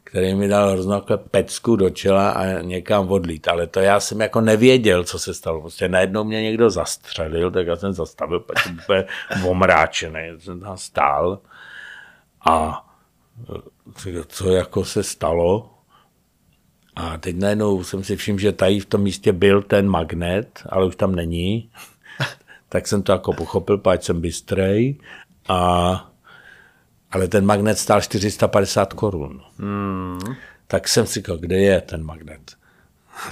[0.05, 3.47] který mi dal hroznou pecku do čela a někam odlít.
[3.47, 5.61] Ale to já jsem jako nevěděl, co se stalo.
[5.61, 9.05] Prostě najednou mě někdo zastřelil, tak já jsem zastavil, jsem úplně
[9.47, 10.21] omráčený.
[10.39, 11.39] Jsem tam stál
[12.49, 12.85] a
[14.27, 15.69] co jako se stalo.
[16.95, 20.85] A teď najednou jsem si všiml, že tady v tom místě byl ten magnet, ale
[20.85, 21.69] už tam není.
[22.69, 24.99] tak jsem to jako pochopil, páč jsem bystrej
[25.47, 26.11] a
[27.15, 29.41] ale ten magnet stál 450 korun.
[29.59, 30.19] Hmm.
[30.67, 32.55] Tak jsem si říkal, kde je ten magnet?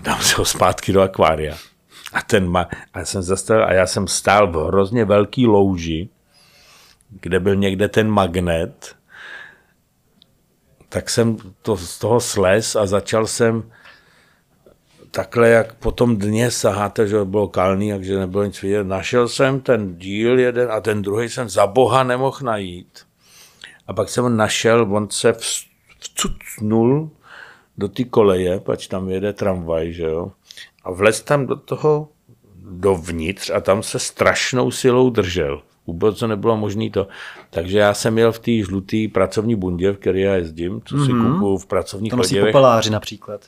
[0.02, 1.56] Dám si ho zpátky do akvária.
[2.14, 6.10] A, ten ma- a, já jsem zastavil, a já jsem stál v hrozně velký louži,
[7.22, 8.96] kde byl někde ten magnet,
[10.90, 13.72] tak jsem to z toho sles a začal jsem
[15.12, 18.84] takhle, jak po tom dně saháte, že bylo kalný, takže nebylo nic vidět.
[18.84, 23.13] Našel jsem ten díl jeden a ten druhý jsem za boha nemohl najít.
[23.88, 25.34] A pak jsem ho našel, on se
[26.00, 27.10] vcucnul
[27.78, 30.32] do ty koleje, pač tam jede tramvaj, že jo.
[30.84, 32.10] A vlez tam do toho
[32.66, 35.62] dovnitř a tam se strašnou silou držel.
[35.88, 37.08] Vůbec to nebylo možné to.
[37.50, 41.12] Takže já jsem jel v té žluté pracovní bundě, v které já jezdím, co si
[41.12, 41.34] mm-hmm.
[41.34, 43.42] kupuju v pracovních To nosí popeláři například.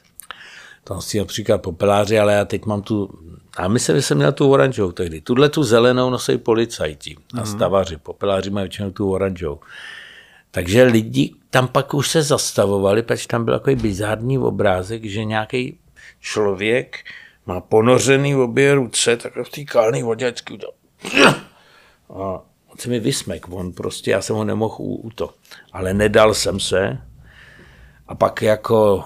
[0.84, 3.10] To nosí například popeláři, ale já teď mám tu,
[3.58, 5.22] a myslím, že jsem měl tu oranžovou tehdy.
[5.22, 7.56] Tuhle tu zelenou nosí policajti a mm-hmm.
[7.56, 7.98] stavaři.
[7.98, 9.60] Popeláři mají většinou tu oranžovou.
[10.56, 15.80] Takže lidi tam pak už se zastavovali, protože tam byl takový bizární obrázek, že nějaký
[16.20, 16.98] člověk
[17.46, 20.34] má ponořený obě ruce, takhle v té kalné vodě,
[22.10, 22.42] a
[22.72, 25.34] on se mi vysmek, on prostě, já jsem ho nemohl u, u to.
[25.72, 26.98] Ale nedal jsem se
[28.08, 29.04] a pak jako,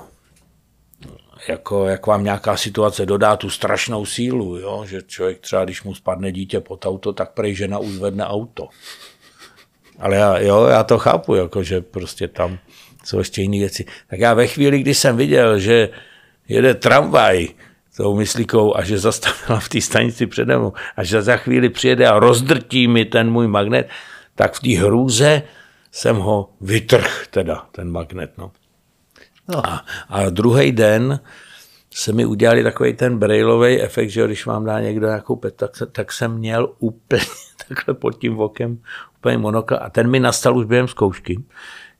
[1.48, 4.86] jako, jak vám nějaká situace dodá tu strašnou sílu, jo?
[4.88, 8.68] že člověk třeba, když mu spadne dítě pod auto, tak prej žena uzvedne auto.
[10.00, 12.58] Ale já, jo, já to chápu, jako, že prostě tam
[13.04, 13.86] jsou ještě jiné věci.
[14.08, 15.90] Tak já ve chvíli, kdy jsem viděl, že
[16.48, 17.48] jede tramvaj
[17.98, 22.08] tou myslíkou a že zastavila v té stanici přede mnou a že za chvíli přijede
[22.08, 23.90] a rozdrtí mi ten můj magnet,
[24.36, 25.44] tak v té hrůze
[25.92, 28.32] jsem ho vytrh, teda ten magnet.
[28.38, 28.52] No.
[29.48, 29.68] No.
[29.68, 31.20] A, a druhý den
[31.94, 35.72] se mi udělali takový ten brailový efekt, že když vám dá někdo nějakou pet, tak,
[35.92, 37.22] tak jsem měl úplně
[37.68, 38.78] takhle pod tím okem
[39.19, 41.43] úplně monokl a ten mi nastal už během zkoušky,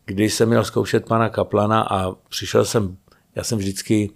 [0.06, 2.98] kdy jsem měl zkoušet pana Kaplana a přišel jsem,
[3.36, 4.10] já jsem vždycky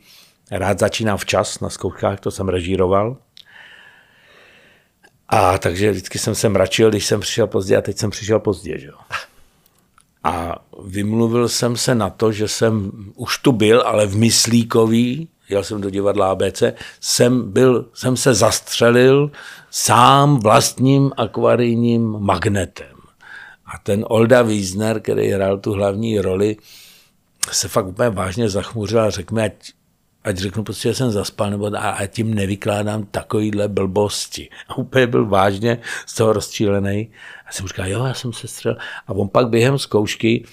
[0.52, 3.18] rád začínám včas na zkouškách, to jsem režíroval.
[5.30, 8.80] A takže vždycky jsem se mračil, když jsem přišel pozdě a teď jsem přišel pozdě.
[8.80, 8.98] Že jo.
[10.24, 15.64] A vymluvil jsem se na to, že jsem už tu byl, ale v Myslíkový, jel
[15.64, 16.64] jsem do divadla ABC,
[17.02, 19.32] jsem, byl, jsem se zastřelil
[19.70, 22.93] sám vlastním akvarijním magnetem.
[23.74, 26.58] A ten Olda Wiesner, který hrál tu hlavní roli,
[27.52, 29.54] se fakt úplně vážně zachmuřil a řekl mi, ať
[30.24, 34.50] ať řeknu prostě, že jsem zaspal, nebo a, a tím nevykládám takovýhle blbosti.
[34.68, 37.12] A úplně byl vážně z toho rozčílený.
[37.48, 38.78] A jsem říkal, jo, já jsem se střel.
[39.08, 40.46] A on pak během zkoušky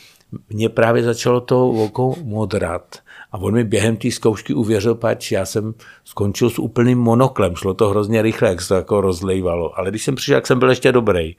[0.49, 2.99] mě právě začalo to oko modrat.
[3.33, 7.57] A on mi během té zkoušky uvěřil, pač já jsem skončil s úplným monoklem.
[7.57, 9.79] Šlo to hrozně rychle, jak se to jako rozlejvalo.
[9.79, 11.37] Ale když jsem přišel, jak jsem byl ještě dobrý.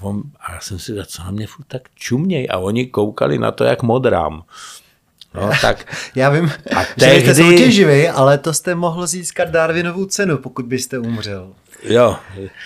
[0.00, 2.48] A, on, a já jsem si říkal, co na mě furt tak čuměj.
[2.50, 4.42] A oni koukali na to, jak modrám.
[5.34, 5.96] No, tak.
[6.14, 7.26] Já vím, a tehdy...
[7.26, 11.52] že jste soutěživý, ale to jste mohl získat Darwinovou cenu, pokud byste umřel.
[11.82, 12.16] Jo.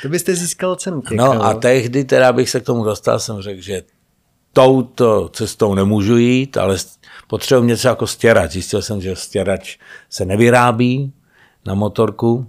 [0.02, 1.34] To byste získal cenu pěknou.
[1.34, 3.82] No a tehdy teda bych se k tomu dostal, jsem řekl, že
[4.52, 6.76] touto cestou nemůžu jít, ale
[7.26, 8.52] potřebuji něco jako stěrač.
[8.52, 9.76] Zjistil jsem, že stěrač
[10.10, 11.12] se nevyrábí
[11.66, 12.46] na motorku.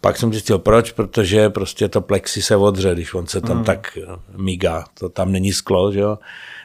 [0.00, 3.64] Pak jsem zjistil proč, protože prostě to plexi se odře, když on se tam mm.
[3.64, 3.98] tak
[4.36, 4.84] migá.
[4.94, 6.18] To tam není sklo, že jo.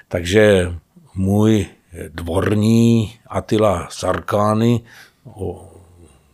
[0.08, 0.74] Takže
[1.16, 1.66] můj
[2.10, 4.82] dvorní Attila Sarkány,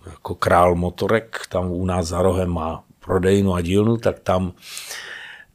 [0.06, 4.54] jako král motorek, tam u nás za rohem má prodejnu a dílnu, tak tam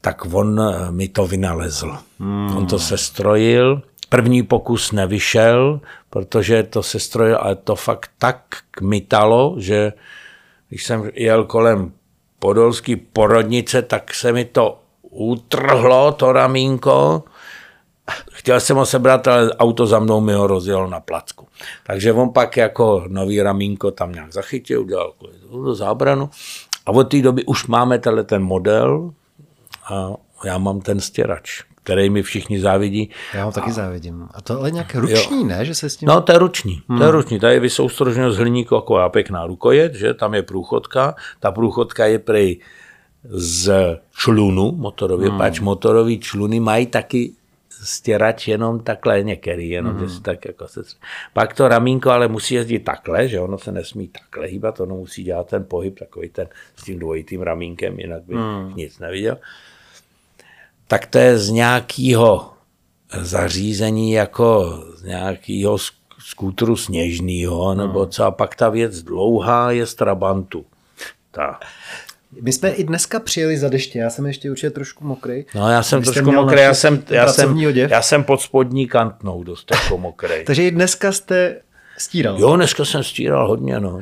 [0.01, 1.97] tak on mi to vynalezl.
[2.19, 2.57] Hmm.
[2.57, 9.93] On to sestrojil, první pokus nevyšel, protože to sestrojil, ale to fakt tak kmitalo, že
[10.75, 11.91] když jsem jel kolem
[12.39, 17.23] podolský porodnice, tak se mi to utrhlo, to ramínko,
[18.31, 21.47] Chtěl jsem ho sebrat, ale auto za mnou mi ho rozjelo na placku.
[21.87, 25.13] Takže on pak jako nový ramínko tam nějak zachytil, udělal
[25.71, 26.29] zábranu.
[26.85, 29.13] A od té doby už máme tenhle ten model
[29.85, 30.13] a
[30.45, 33.09] já mám ten stěrač, který mi všichni závidí.
[33.33, 33.73] Já ho taky a...
[33.73, 34.27] závidím.
[34.33, 35.47] A to ale nějak ruční, jo.
[35.47, 35.65] ne?
[35.65, 36.07] Že se s tím...
[36.07, 36.81] No, to je ruční.
[36.89, 36.97] Hmm.
[36.97, 37.17] To je hmm.
[37.17, 37.39] ruční.
[37.39, 41.15] Tady je vysoustruženo z hliníku jako pěkná rukojet, že tam je průchodka.
[41.39, 42.59] Ta průchodka je prej
[43.29, 43.73] z
[44.17, 45.37] člunu motorově, hmm.
[45.37, 47.33] pač motorový čluny mají taky
[47.83, 49.99] stěrač jenom takhle některý, jenom mm.
[49.99, 50.81] že si tak jako se...
[51.33, 55.23] Pak to ramínko ale musí jezdit takhle, že ono se nesmí takhle hýbat, ono musí
[55.23, 58.73] dělat ten pohyb takový ten s tím dvojitým ramínkem, jinak by mm.
[58.75, 59.37] nic neviděl.
[60.87, 62.51] Tak to je z nějakého
[63.21, 65.77] zařízení jako z nějakého
[66.19, 70.65] skútru sněžného, nebo co, a pak ta věc dlouhá je z Trabantu.
[71.31, 71.59] Ta.
[72.41, 75.45] My jsme i dneska přijeli za deště, já jsem ještě určitě trošku mokrý.
[75.55, 77.91] No já jsem trošku mokrý, já jsem, já, jsem, oděv.
[77.91, 80.35] já jsem pod spodní kantnou dost jako mokrý.
[80.45, 81.61] Takže i dneska jste
[81.97, 82.39] stíral.
[82.39, 83.99] Jo, dneska jsem stíral hodně, no.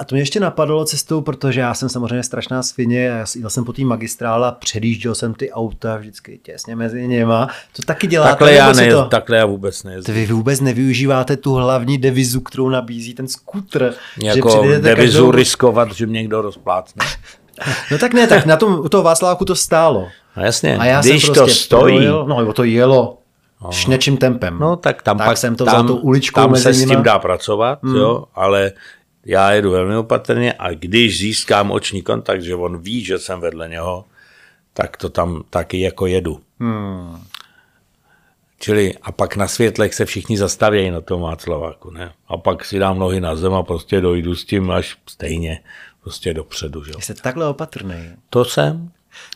[0.00, 3.50] A to mě ještě napadlo cestou, protože já jsem samozřejmě strašná svině, a já jel
[3.50, 7.48] jsem po té magistrále a předjížděl jsem ty auta vždycky těsně mezi něma.
[7.76, 8.30] To taky děláte?
[8.30, 9.04] Takhle já, ne, to...
[9.04, 10.14] takhle já vůbec nejezdím.
[10.14, 13.94] Vy vůbec nevyužíváte tu hlavní devizu, kterou nabízí ten skútr.
[14.22, 17.04] Jako přijedete devizu každou- riskovat, že mě někdo rozplácne.
[17.90, 20.08] No tak ne, tak na tom, u toho Václaváku to stálo.
[20.36, 23.18] No jasně, A já když jsem to prostě stojí, projel, no jo, to jelo
[23.70, 24.58] šnečím tempem.
[24.58, 26.80] no tak tam tak pak jsem to vzal tam, tou uličkou tam mezi se s
[26.80, 26.94] nima.
[26.94, 27.96] tím dá pracovat, Hmm.
[27.96, 28.72] jo, ale
[29.26, 33.68] já jedu velmi opatrně a když získám oční kontakt, že on ví, že jsem vedle
[33.68, 34.04] něho,
[34.74, 36.40] tak to tam taky jako jedu.
[36.60, 37.22] Hmm.
[38.58, 42.12] Čili a pak na světlech se všichni zastavějí na tom Václaváku, ne?
[42.28, 45.60] A pak si dám nohy na zem a prostě dojdu s tím až stejně
[46.02, 46.92] prostě dopředu, že?
[46.98, 48.12] Jste takhle opatrný.
[48.30, 48.90] To jsem.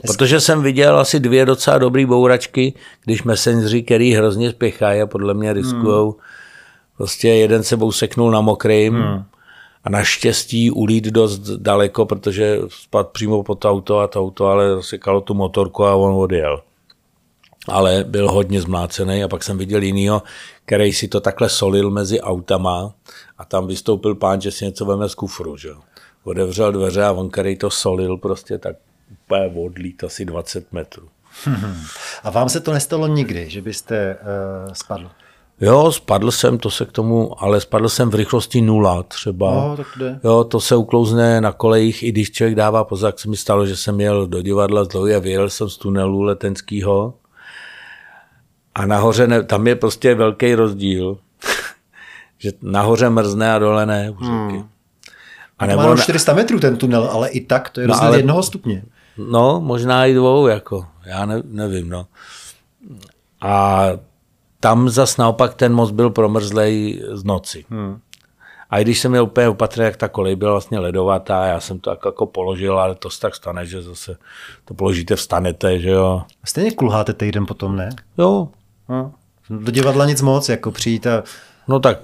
[0.07, 5.35] Protože jsem viděl asi dvě docela dobrý bouračky, když messengeri, který hrozně spěchají a podle
[5.35, 6.11] mě riskujou.
[6.11, 6.20] Hmm.
[6.96, 9.25] Prostě jeden sebou seknul na mokrým hmm.
[9.87, 14.75] A naštěstí ulít dost daleko, protože spadl přímo pod to auto a to auto ale
[14.75, 16.62] zasekalo tu motorku a on odjel.
[17.68, 20.22] Ale byl hodně zmlácený a pak jsem viděl jinýho,
[20.64, 22.94] který si to takhle solil mezi autama
[23.38, 25.81] a tam vystoupil pán, že si něco veme z kufru, že jo.
[26.25, 28.77] Otevřel dveře a on, který to solil, prostě tak
[29.11, 31.09] úplně odlít asi 20 metrů.
[32.22, 34.16] A vám se to nestalo nikdy, že byste
[34.66, 35.11] uh, spadl?
[35.61, 39.55] Jo, spadl jsem, to se k tomu, ale spadl jsem v rychlosti nula třeba.
[39.55, 40.21] No, tak jde.
[40.25, 43.66] Jo, to se uklouzne na kolejích, i když člověk dává pozor, jak se mi stalo,
[43.66, 47.14] že jsem jel do divadla z Dlouhy a vyjel jsem z tunelu letenského.
[48.75, 51.19] A nahoře, ne, tam je prostě velký rozdíl,
[52.38, 54.14] že nahoře mrzne a dole ne.
[54.21, 54.64] řeky.
[55.59, 58.09] A To má jenom 400 metrů ten tunel, ale i tak to je No, rozdíl
[58.09, 58.83] ale- jednoho stupně.
[59.31, 62.07] No, možná i dvou, jako, já ne, nevím, no.
[63.40, 63.83] A
[64.66, 67.64] tam zas naopak ten most byl promrzlej z noci.
[67.70, 67.98] Hmm.
[68.70, 71.79] A i když jsem měl úplně opatrně, jak ta kolej byla vlastně ledovatá, já jsem
[71.79, 74.16] to tak jako položil, ale to se tak stane, že zase
[74.64, 76.22] to položíte, vstanete, že jo.
[76.44, 77.88] Stejně kulháte týden potom, ne?
[78.18, 78.48] Jo,
[78.88, 79.12] No.
[79.50, 81.22] Do divadla nic moc, jako přijít a...
[81.68, 81.98] no tak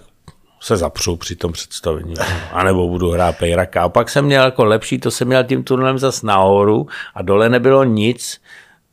[0.60, 2.14] se zapřu při tom představení.
[2.52, 3.82] A nebo budu hrát pejraka.
[3.82, 7.48] A pak jsem měl jako lepší, to jsem měl tím tunelem zas nahoru a dole
[7.48, 8.40] nebylo nic,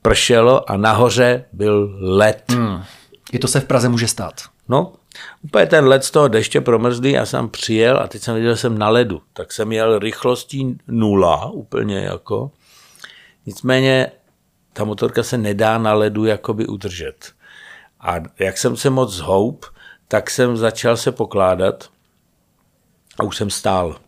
[0.01, 2.43] pršelo a nahoře byl led.
[2.51, 2.84] Hmm.
[3.32, 4.42] I to se v Praze může stát.
[4.70, 4.94] No,
[5.42, 8.58] úplně ten led z toho deště promrzlý, já jsem přijel a teď jsem viděl, že
[8.58, 9.22] jsem na ledu.
[9.34, 12.52] Tak jsem jel rychlostí nula, úplně jako.
[13.46, 14.12] Nicméně
[14.74, 17.32] ta motorka se nedá na ledu jakoby udržet.
[18.00, 19.65] A jak jsem se moc zhoup,
[20.08, 21.89] tak jsem začal se pokládat
[23.20, 24.00] a už jsem stál.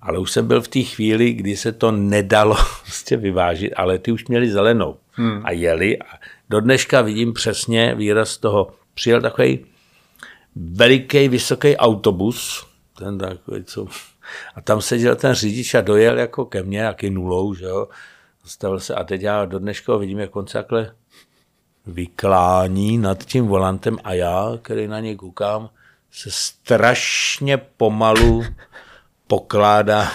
[0.00, 4.12] Ale už jsem byl v té chvíli, kdy se to nedalo prostě vyvážit, ale ty
[4.12, 5.40] už měli zelenou hmm.
[5.44, 5.98] a jeli.
[5.98, 6.04] A
[6.52, 8.72] do dneška vidím přesně výraz toho.
[8.94, 9.66] Přijel takový
[10.56, 12.66] veliký, vysoký autobus,
[12.98, 13.86] ten takový, co...
[14.54, 17.88] A tam seděl ten řidič a dojel jako ke mně, jaký nulou, že jo.
[18.44, 20.94] Zastavil se a teď já do dneška vidím, jak on se takhle
[21.86, 25.70] vyklání nad tím volantem a já, který na něj koukám,
[26.10, 28.44] se strašně pomalu
[29.26, 30.08] pokládá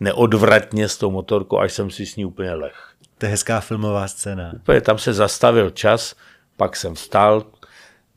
[0.00, 2.87] neodvratně s tou motorkou, až jsem si s ní úplně leh.
[3.18, 4.52] To je hezká filmová scéna.
[4.56, 6.14] Úplně tam se zastavil čas,
[6.56, 7.44] pak jsem vstal,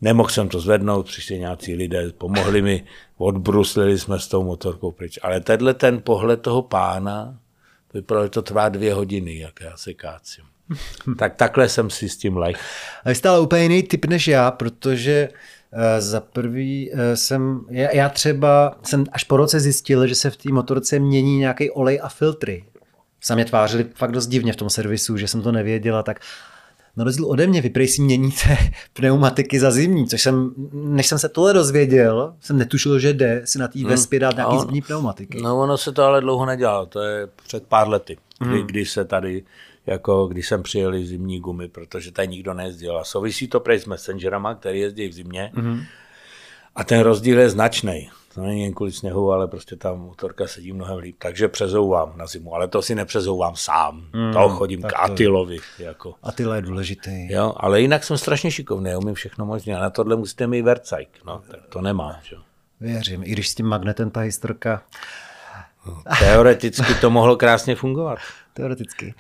[0.02, 2.84] nemohl jsem to zvednout, přišli nějací lidé, pomohli mi,
[3.18, 5.20] odbruslili jsme s tou motorkou pryč.
[5.22, 7.38] Ale tenhle ten pohled toho pána,
[7.92, 10.44] to vypadalo, že to trvá dvě hodiny, jak já se kácím.
[11.18, 12.56] tak takhle jsem si s tím leh.
[13.04, 17.66] A vy jste ale úplně jiný typ než já, protože uh, za prvý uh, jsem,
[17.70, 21.72] já, já třeba jsem až po roce zjistil, že se v té motorce mění nějaký
[21.72, 22.64] olej a filtry.
[23.22, 26.20] Se mě tvářili fakt dost divně v tom servisu, že jsem to nevěděla, tak
[26.98, 28.58] na rozdíl ode mě, vy prej si měníte
[28.94, 33.60] pneumatiky za zimní, což jsem, než jsem se tohle dozvěděl, jsem netušil, že jde si
[33.60, 35.42] na té vespě dát nějaký on- zimní pneumatiky.
[35.42, 39.06] No ono se to ale dlouho nedělalo, to je před pár lety, kdy, kdy se
[39.06, 39.44] tady,
[39.88, 42.98] jako když jsem přijeli zimní gumy, protože tady nikdo nejezdil.
[42.98, 45.52] A souvisí to prej s Messengerama, který jezdí v zimě.
[46.76, 48.10] A ten rozdíl je značný.
[48.36, 51.16] To není jen kvůli sněhu, ale prostě ta motorka sedí mnohem líp.
[51.20, 54.08] Takže přezouvám na zimu, ale to si nepřezouvám sám.
[54.14, 55.58] Mm, to chodím k Atilovi.
[55.80, 56.14] Jako.
[56.24, 57.32] A tyhle je důležitý.
[57.32, 59.78] Jo, ale jinak jsem strašně šikovný, umím všechno možné.
[59.78, 61.10] A na tohle musíte mít vercajk.
[61.26, 62.16] No, tak to nemám.
[62.24, 62.36] Že?
[62.80, 64.82] Věřím, i když s tím magnetem ta historka
[66.20, 68.20] Teoreticky to mohlo krásně fungovat.
[68.54, 69.14] Teoreticky.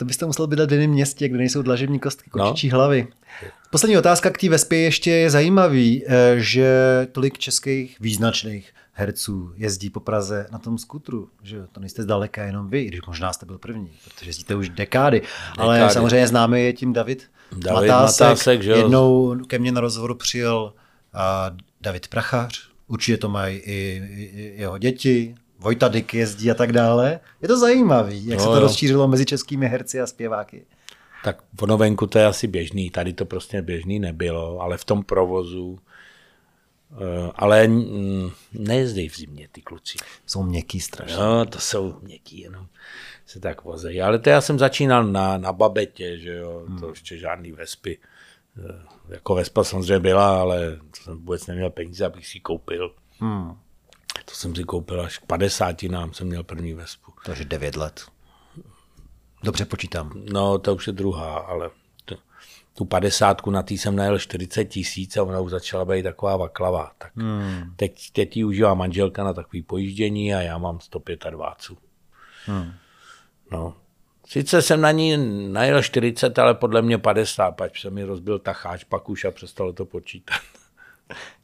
[0.00, 2.76] To byste musel bydlet v jiném městě, kde nejsou dlažební kostky, kočičí no.
[2.76, 3.08] hlavy.
[3.70, 6.68] Poslední otázka k té Vespě ještě je zajímavý, eh, že
[7.12, 12.70] tolik českých význačných herců jezdí po Praze na tom skutru, že to nejste zdaleka jenom
[12.70, 15.58] vy, když možná jste byl první, protože jezdíte už dekády, dekády.
[15.58, 18.26] ale samozřejmě známe je tím David, David Matásek.
[18.26, 20.72] Matásek že Jednou ke mně na rozhovoru přijel
[21.80, 27.20] David Prachař, určitě to mají i, i jeho děti, Vojta Dyk jezdí a tak dále.
[27.42, 28.60] Je to zajímavý, jak no, se to jo.
[28.60, 30.66] rozšířilo mezi českými herci a zpěváky.
[31.24, 35.02] Tak v novenku to je asi běžný, tady to prostě běžný nebylo, ale v tom
[35.02, 35.78] provozu
[36.92, 37.68] Eh, ale
[38.52, 39.98] nejezdí v zimě ty kluci.
[40.26, 41.16] Jsou měkký strašně.
[41.16, 42.66] No, to jsou měkký, jenom
[43.26, 44.02] se tak vozejí.
[44.02, 46.78] Ale to já jsem začínal na, na babetě, že jo, hmm.
[46.78, 47.98] to ještě žádný vespy.
[48.58, 52.94] Eh, jako vespa samozřejmě byla, ale to jsem vůbec neměl peníze, abych si koupil.
[53.18, 53.56] Hmm.
[54.30, 57.12] To jsem si koupil až k 50 nám jsem měl první vespu.
[57.24, 58.00] Takže 9 let.
[59.42, 60.12] Dobře počítám.
[60.32, 61.70] No, to už je druhá, ale
[62.74, 66.92] tu padesátku na tý jsem najel 40 tisíc a ona už začala být taková vaklava.
[66.98, 67.74] Tak hmm.
[67.76, 71.78] teď, teď ji užívá manželka na takový pojíždění a já mám 125.
[72.46, 72.72] Hmm.
[73.52, 73.74] No.
[74.26, 75.16] Sice jsem na ní
[75.52, 79.72] najel 40, ale podle mě 50, pač se mi rozbil tacháč, pak už a přestalo
[79.72, 80.36] to počítat.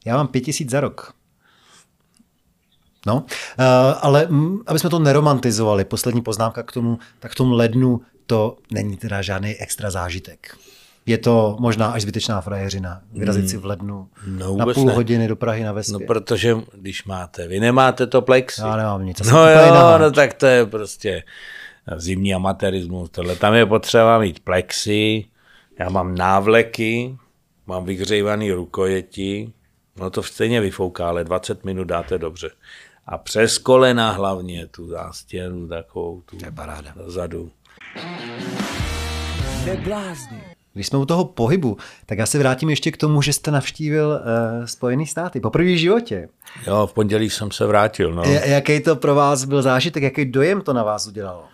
[0.06, 1.14] Já mám 5000 za rok.
[3.06, 3.64] No, uh,
[4.00, 8.56] ale m, aby jsme to neromantizovali, poslední poznámka k tomu, tak v tom lednu to
[8.70, 10.56] není teda žádný extra zážitek
[11.06, 13.00] je to možná až zbytečná frajeřina.
[13.12, 14.94] Vyrazit si v lednu no, na půl ne.
[14.94, 15.92] hodiny do Prahy na Vespě.
[15.92, 18.60] No protože když máte, vy nemáte to plexi.
[18.60, 19.20] Já nemám nic.
[19.20, 21.22] No jo, no tak to je prostě
[21.96, 23.10] zimní amatérismus.
[23.10, 25.24] Tohle tam je potřeba mít plexi,
[25.78, 27.16] já mám návleky,
[27.66, 29.52] mám vyhřejvaný rukojeti,
[29.96, 32.50] no to stejně vyfouká, ale 20 minut dáte dobře.
[33.06, 36.92] A přes kolena hlavně tu zástěnu takovou tu je paráda.
[37.06, 37.50] zadu.
[39.66, 40.40] Neblázni.
[40.74, 41.76] Když jsme u toho pohybu,
[42.06, 45.78] tak já se vrátím ještě k tomu, že jste navštívil uh, Spojené státy po první
[45.78, 46.28] životě.
[46.66, 48.12] Jo, v pondělí jsem se vrátil.
[48.14, 48.22] No.
[48.22, 51.44] J- jaký to pro vás byl zážitek, jaký dojem to na vás udělalo?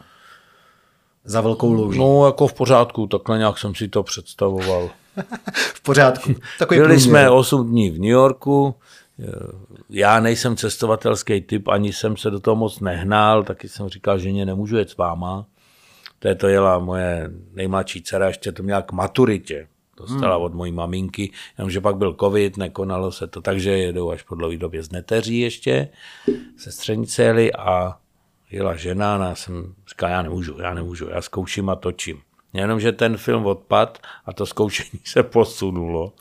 [1.25, 1.99] Za velkou louží.
[1.99, 4.91] No, jako v pořádku, takhle nějak jsem si to představoval.
[5.75, 6.35] v pořádku.
[6.59, 7.01] Takový Byli průměr.
[7.11, 8.75] jsme 8 dní v New Yorku,
[9.91, 14.29] já nejsem cestovatelský typ, ani jsem se do toho moc nehnal, taky jsem říkal, že
[14.29, 15.47] mě nemůžu jet s váma
[16.23, 19.69] to to jela moje nejmladší dcera, ještě to měla k maturitě.
[19.97, 20.45] Dostala hmm.
[20.45, 24.57] od mojí maminky, jenomže pak byl covid, nekonalo se to, takže jedou až po dlouhé
[24.57, 25.89] době z Neteří ještě,
[26.57, 27.99] střenice jeli a
[28.51, 32.21] jela žena a já jsem říkal, já nemůžu, já nemůžu, já zkouším a točím.
[32.53, 36.13] Jenomže ten film odpad a to zkoušení se posunulo.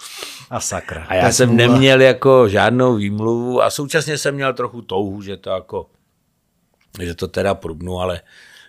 [0.49, 1.05] A sakra.
[1.09, 1.67] A já jsem smůla.
[1.67, 5.89] neměl jako žádnou výmluvu a současně jsem měl trochu touhu, že to jako,
[7.01, 8.21] že to teda prubnu, ale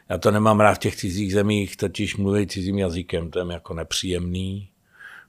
[0.08, 3.74] já to nemám rád v těch cizích zemích, totiž mluví cizím jazykem, to je jako
[3.74, 4.68] nepříjemný.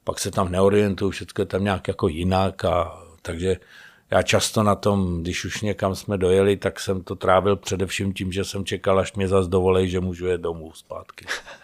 [0.04, 2.66] Pak se tam neorientuju, všechno je tam nějak jako jinak.
[2.66, 3.58] A, takže
[4.12, 8.32] já často na tom, když už někam jsme dojeli, tak jsem to trávil především tím,
[8.32, 11.26] že jsem čekal, až mě zase dovolej, že můžu jet domů zpátky.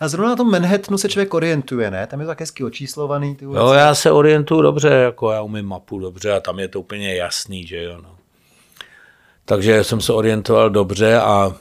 [0.00, 2.06] A zrovna na tom Manhattanu se člověk orientuje, ne?
[2.06, 3.36] Tam je to tak hezky očíslovaný.
[3.36, 6.80] Ty jo, já se orientuju dobře, jako já umím mapu dobře a tam je to
[6.80, 7.98] úplně jasný, že jo.
[8.02, 8.16] No.
[9.44, 11.52] Takže jsem se orientoval dobře a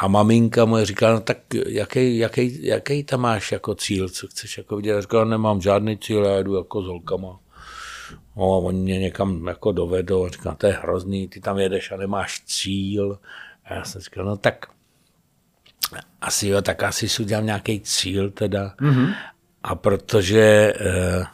[0.00, 4.58] a maminka moje říká, no tak jaký, jaký, jaký tam máš jako cíl, co chceš
[4.58, 4.90] jako vidět?
[4.90, 7.38] Já říkal, nemám žádný cíl, já jdu jako s holkama.
[8.36, 11.92] No a oni mě někam jako dovedou a říkám, to je hrozný, ty tam jedeš
[11.92, 13.18] a nemáš cíl.
[13.64, 14.66] A já jsem říkal, no tak
[16.20, 18.74] asi jo, tak asi si udělám nějaký cíl teda.
[18.80, 19.14] Mm-hmm.
[19.62, 21.26] A protože eh,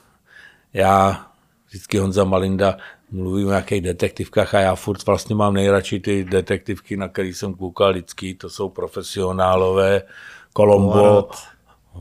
[0.72, 1.26] já
[1.68, 2.76] vždycky Honza Malinda
[3.10, 7.54] mluví o nějakých detektivkách a já furt vlastně mám nejradši ty detektivky, na které jsem
[7.54, 10.02] koukal vždycky, to jsou profesionálové,
[10.56, 11.36] Colombo, Poirot,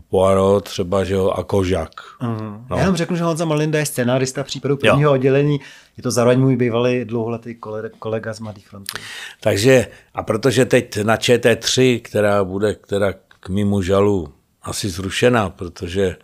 [0.09, 1.91] Poirot třeba, že jo, a Kožak.
[2.21, 2.65] Mm.
[2.69, 2.75] No.
[2.75, 5.13] Já jenom řeknu, že Honza Malinda je scenárista případu prvního jo.
[5.13, 5.59] oddělení,
[5.97, 7.55] je to zároveň můj bývalý dlouholetý
[7.99, 8.97] kolega z Mladých frontů.
[9.41, 16.15] Takže, a protože teď na ČT3, která bude která k mimo žalu asi zrušená, protože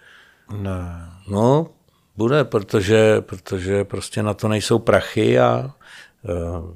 [0.57, 1.09] ne.
[1.29, 1.67] no,
[2.17, 5.73] bude, protože, protože prostě na to nejsou prachy a
[6.25, 6.75] eh,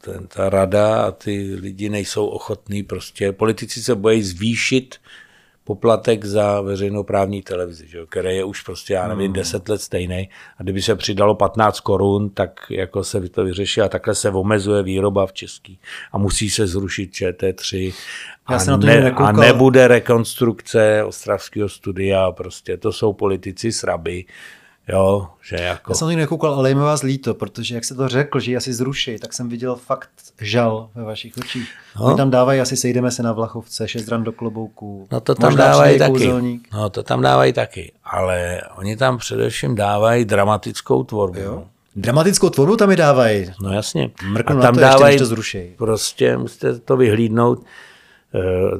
[0.00, 3.32] ten, ta rada a ty lidi nejsou ochotní prostě.
[3.32, 4.96] Politici se bojí zvýšit
[5.70, 9.64] poplatek za veřejnoprávní televizi, že, který je už prostě, já nevím, 10 hmm.
[9.68, 10.28] let stejný.
[10.58, 14.82] A kdyby se přidalo 15 korun, tak jako se to vyřeší a takhle se omezuje
[14.82, 15.78] výroba v Český.
[16.12, 17.94] A musí se zrušit ČT3
[18.46, 24.24] a, ne, a nebude rekonstrukce Ostravského studia, prostě to jsou politici sraby
[24.92, 25.92] Jo, že jako...
[25.92, 28.50] Já jsem to nekoukal, ale je mi vás líto, protože jak se to řekl, že
[28.50, 30.08] ji asi zruší, tak jsem viděl fakt
[30.40, 31.68] žal ve vašich očích.
[32.00, 32.06] No.
[32.06, 35.08] Oni tam dávají, asi sejdeme se na Vlachovce, šest ran do klobouku.
[35.12, 36.10] No to tam dávají taky.
[36.10, 36.68] Kouzelník.
[36.72, 41.40] No to tam dávají taky, ale oni tam především dávají dramatickou tvorbu.
[41.40, 41.64] Jo?
[41.96, 43.52] Dramatickou tvorbu tam je dávají.
[43.62, 44.10] No jasně.
[44.24, 45.62] Mrknu a tam to dávají, ještě, to zruší.
[45.78, 47.64] Prostě musíte to vyhlídnout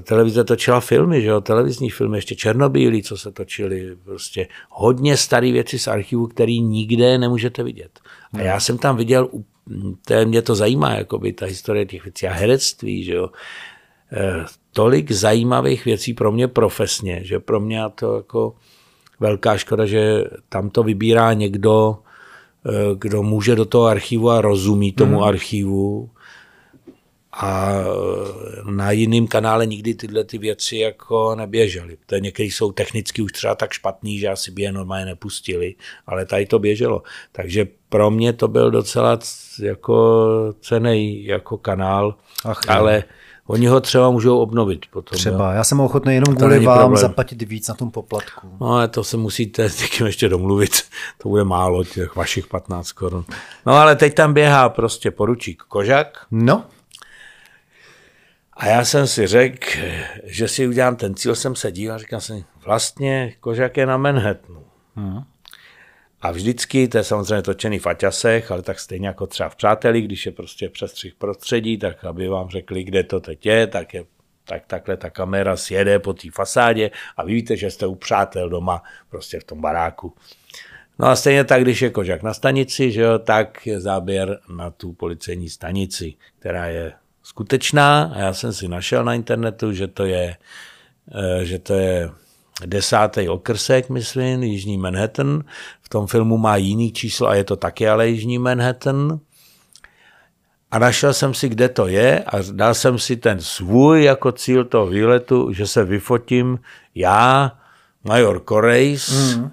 [0.03, 5.53] televize točila filmy, že jo, televizní filmy, ještě černobílí, co se točili, prostě hodně staré
[5.53, 8.01] věci z archivu, které nikde nemůžete vidět.
[8.33, 9.29] A já jsem tam viděl,
[10.07, 13.29] to, mě to zajímá, jakoby ta historie těch věcí a herectví, že jo,
[14.13, 18.55] eh, tolik zajímavých věcí pro mě profesně, že pro mě to jako
[19.21, 21.99] velká škoda, že tam to vybírá někdo,
[22.67, 25.25] eh, kdo může do toho archivu a rozumí tomu hmm.
[25.25, 26.11] archivu,
[27.33, 27.73] a
[28.71, 31.97] na jiném kanále nikdy tyhle ty věci jako neběžely.
[32.07, 35.75] To některý jsou technicky už třeba tak špatný, že asi by je normálně nepustili,
[36.07, 37.03] ale tady to běželo.
[37.33, 39.19] Takže pro mě to byl docela
[39.63, 40.29] jako
[40.61, 42.15] cený jako kanál,
[42.45, 43.05] Ach, ale
[43.51, 45.19] Oni ho třeba můžou obnovit potom.
[45.19, 45.57] Třeba, jo?
[45.57, 47.01] já jsem ochotný jenom kvůli vám problém.
[47.01, 48.49] zaplatit víc na tom poplatku.
[48.61, 50.71] No ale to se musíte s někým ještě domluvit,
[51.19, 53.25] to bude málo, těch vašich 15 korun.
[53.67, 56.27] No ale teď tam běhá prostě poručík Kožak.
[56.31, 56.65] No.
[58.53, 59.67] A já jsem si řekl,
[60.25, 64.65] že si udělám ten cíl, jsem se díval, říkal jsem, vlastně Kožák je na Manhattanu.
[64.97, 65.21] Hmm.
[66.21, 70.03] A vždycky, to je samozřejmě točený v Aťasech, ale tak stejně jako třeba v Přáteli,
[70.03, 74.05] když je prostě přestřih prostředí, tak aby vám řekli, kde to teď je, tak je
[74.45, 78.49] tak takhle ta kamera sjede po té fasádě a vy víte, že jste u přátel
[78.49, 80.15] doma, prostě v tom baráku.
[80.99, 84.71] No a stejně tak, když je kožák na stanici, že jo, tak je záběr na
[84.71, 86.93] tu policejní stanici, která je
[87.31, 90.37] skutečná a já jsem si našel na internetu, že to je,
[91.15, 92.11] eh, že to je
[92.67, 95.45] desátý okrsek, myslím, Jižní Manhattan.
[95.83, 99.21] V tom filmu má jiný číslo a je to taky ale Jižní Manhattan.
[100.71, 104.65] A našel jsem si, kde to je a dal jsem si ten svůj jako cíl
[104.65, 106.59] toho výletu, že se vyfotím
[106.95, 107.59] já,
[108.05, 109.51] major Korejs, mm.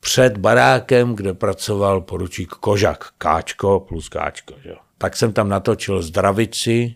[0.00, 4.54] před barákem, kde pracoval poručík Kožak, Káčko plus Káčko.
[4.62, 4.89] Že?
[5.00, 6.94] Tak jsem tam natočil zdravici,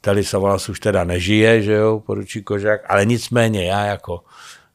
[0.00, 4.24] Teli Savalas už teda nežije, že jo, poručí Kožák, ale nicméně já jako,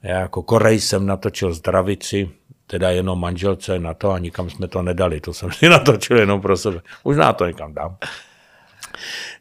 [0.04, 2.30] já jako Korej jsem natočil zdravici,
[2.68, 6.42] teda jenom manželce na to a nikam jsme to nedali, to jsem si natočil jenom
[6.42, 6.82] pro sebe.
[7.06, 7.98] Možná to někam dám.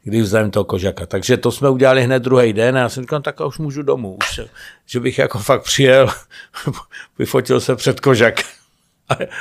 [0.02, 1.06] Když vzdáme toho kožaka.
[1.06, 4.18] Takže to jsme udělali hned druhý den a já jsem říkal, tak už můžu domů.
[4.20, 4.40] Už,
[4.86, 6.08] že bych jako fakt přijel,
[7.18, 8.59] vyfotil se před kožak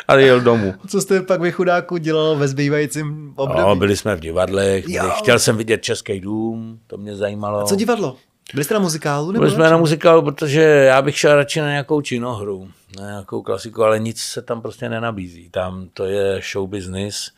[0.07, 0.73] a jel domů.
[0.87, 3.61] Co jste pak vy chudáku dělal ve zbývajícím období?
[3.61, 7.59] No, byli jsme v divadlech, byli, chtěl jsem vidět Český dům, to mě zajímalo.
[7.59, 8.17] A co divadlo?
[8.53, 9.31] Byli jste na muzikálu?
[9.31, 13.41] Nebo Byli jsme na muzikálu, protože já bych šel radši na nějakou činohru, na nějakou
[13.41, 15.49] klasiku, ale nic se tam prostě nenabízí.
[15.49, 17.31] Tam to je show business.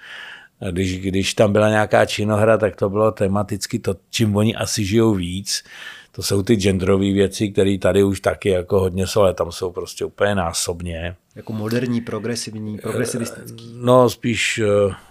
[0.71, 5.13] Když, když tam byla nějaká činohra, tak to bylo tematicky to, čím oni asi žijou
[5.13, 5.63] víc
[6.11, 9.71] to jsou ty genderové věci, které tady už taky jako hodně jsou, ale tam jsou
[9.71, 11.15] prostě úplně násobně.
[11.35, 13.71] Jako moderní, progresivní, progresivistický.
[13.71, 14.61] Eh, no spíš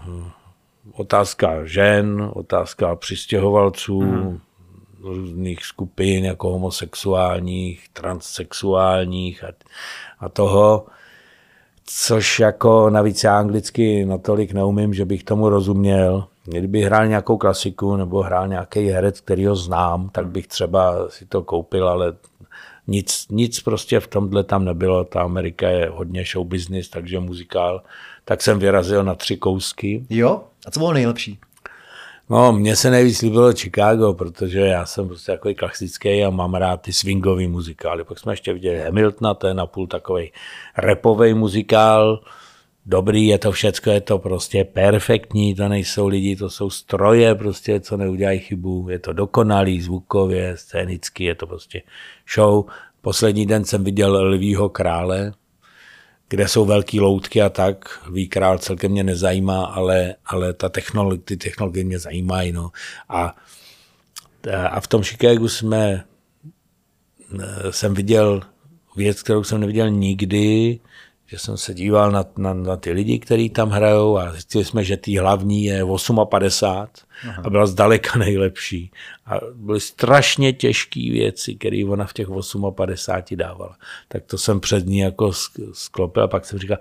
[0.08, 0.24] uh,
[0.92, 4.40] otázka žen, otázka přistěhovalců, hmm.
[5.00, 9.48] různých skupin, jako homosexuálních, transsexuálních a,
[10.18, 10.86] a toho
[11.92, 16.26] což jako navíc já anglicky natolik neumím, že bych tomu rozuměl.
[16.44, 21.26] Kdyby hrál nějakou klasiku nebo hrál nějaký herec, který ho znám, tak bych třeba si
[21.26, 22.16] to koupil, ale
[22.86, 25.04] nic, nic prostě v tomhle tam nebylo.
[25.04, 27.82] Ta Amerika je hodně show business, takže muzikál.
[28.24, 30.06] Tak jsem vyrazil na tři kousky.
[30.10, 30.44] Jo?
[30.66, 31.38] A co bylo nejlepší?
[32.30, 36.76] No, mně se nejvíc líbilo Chicago, protože já jsem prostě takový klasický a mám rád
[36.76, 38.04] ty swingový muzikály.
[38.04, 40.32] Pak jsme ještě viděli Hamiltona, to je napůl takový
[40.76, 42.20] repový muzikál.
[42.86, 47.80] Dobrý je to všecko, je to prostě perfektní, to nejsou lidi, to jsou stroje prostě,
[47.80, 48.88] co neudělají chybu.
[48.88, 51.82] Je to dokonalý zvukově, scénicky, je to prostě
[52.34, 52.64] show.
[53.00, 55.32] Poslední den jsem viděl Lvího krále,
[56.28, 58.00] kde jsou velké loutky a tak.
[58.06, 62.52] Lví král celkem mě nezajímá, ale, ale ta technologie, ty technologie mě zajímají.
[62.52, 62.70] No.
[63.08, 63.36] A,
[64.70, 66.04] a v tom Chicagu jsme,
[67.40, 68.40] eh, jsem viděl
[68.96, 70.80] věc, kterou jsem neviděl nikdy,
[71.30, 74.84] že jsem se díval na, na, na ty lidi, kteří tam hrajou a zjistili jsme,
[74.84, 75.84] že tý hlavní je
[76.28, 77.42] 58 Aha.
[77.44, 78.90] a byla zdaleka nejlepší.
[79.26, 82.28] A byly strašně těžké věci, které ona v těch
[82.76, 83.76] 58 dávala.
[84.08, 85.32] Tak to jsem před ní jako
[85.72, 86.78] sklopil a pak jsem říkal,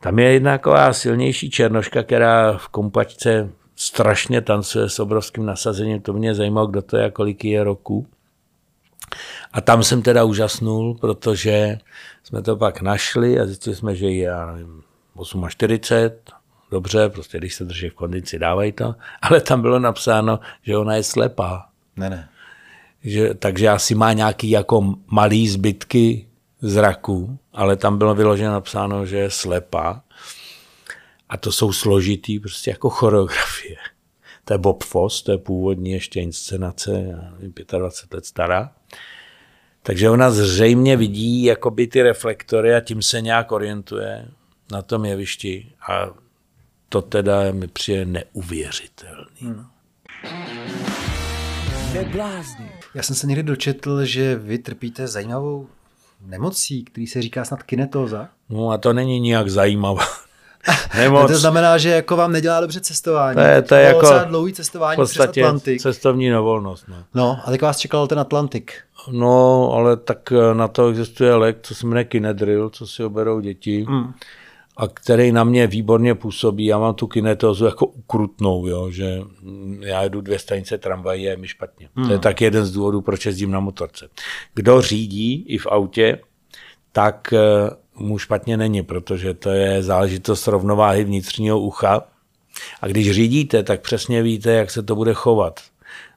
[0.00, 6.00] tam je jedna taková silnější černoška, která v kompačce strašně tancuje s obrovským nasazením.
[6.00, 8.06] To mě zajímalo, kdo to je a kolik je roku.
[9.52, 11.78] A tam jsem teda úžasnul, protože
[12.22, 14.82] jsme to pak našli a zjistili jsme, že je, já nevím,
[15.48, 16.34] 48,
[16.70, 20.94] dobře, prostě když se drží v kondici, dávají to, ale tam bylo napsáno, že ona
[20.94, 21.68] je slepá.
[21.96, 22.28] Ne, ne.
[23.02, 26.26] Že, takže asi má nějaký jako malý zbytky
[26.60, 30.02] zraku, ale tam bylo vyloženě napsáno, že je slepá.
[31.28, 33.76] A to jsou složitý prostě jako choreografie.
[34.44, 38.72] To je Bob Foss, to je původní ještě inscenace, já nevím, 25 let stará.
[39.82, 44.28] Takže ona zřejmě vidí jakoby ty reflektory a tím se nějak orientuje
[44.72, 45.72] na tom jevišti.
[45.90, 46.06] A
[46.88, 49.40] to teda mi přijde neuvěřitelný.
[49.40, 49.66] Hmm.
[52.94, 55.68] Já jsem se někdy dočetl, že vy trpíte zajímavou
[56.26, 58.28] nemocí, který se říká snad kinetóza.
[58.48, 60.04] No a to není nijak zajímavá.
[60.96, 61.30] Nemoc.
[61.30, 63.34] to znamená, že jako vám nedělá dobře cestování.
[63.34, 65.80] To je, to je jako dlouhý cestování v podstatě přes Atlantik.
[65.80, 66.84] cestovní nevolnost.
[66.88, 66.96] No.
[67.14, 68.74] no, a tak vás čekal ten Atlantik.
[69.10, 73.40] No, ale tak eh, na to existuje lék, co se jmenuje Kinedril, co si oberou
[73.40, 73.86] děti.
[73.88, 74.12] Mm
[74.80, 76.66] a který na mě výborně působí.
[76.66, 79.20] Já mám tu kinetózu jako ukrutnou, jo, že
[79.80, 81.88] já jedu dvě stanice tramvají a je mi špatně.
[81.94, 82.06] Hmm.
[82.06, 84.08] To je tak jeden z důvodů, proč jezdím na motorce.
[84.54, 86.20] Kdo řídí i v autě,
[86.92, 87.70] tak eh,
[88.00, 92.02] mu špatně není, protože to je záležitost rovnováhy vnitřního ucha.
[92.80, 95.60] A když řídíte, tak přesně víte, jak se to bude chovat.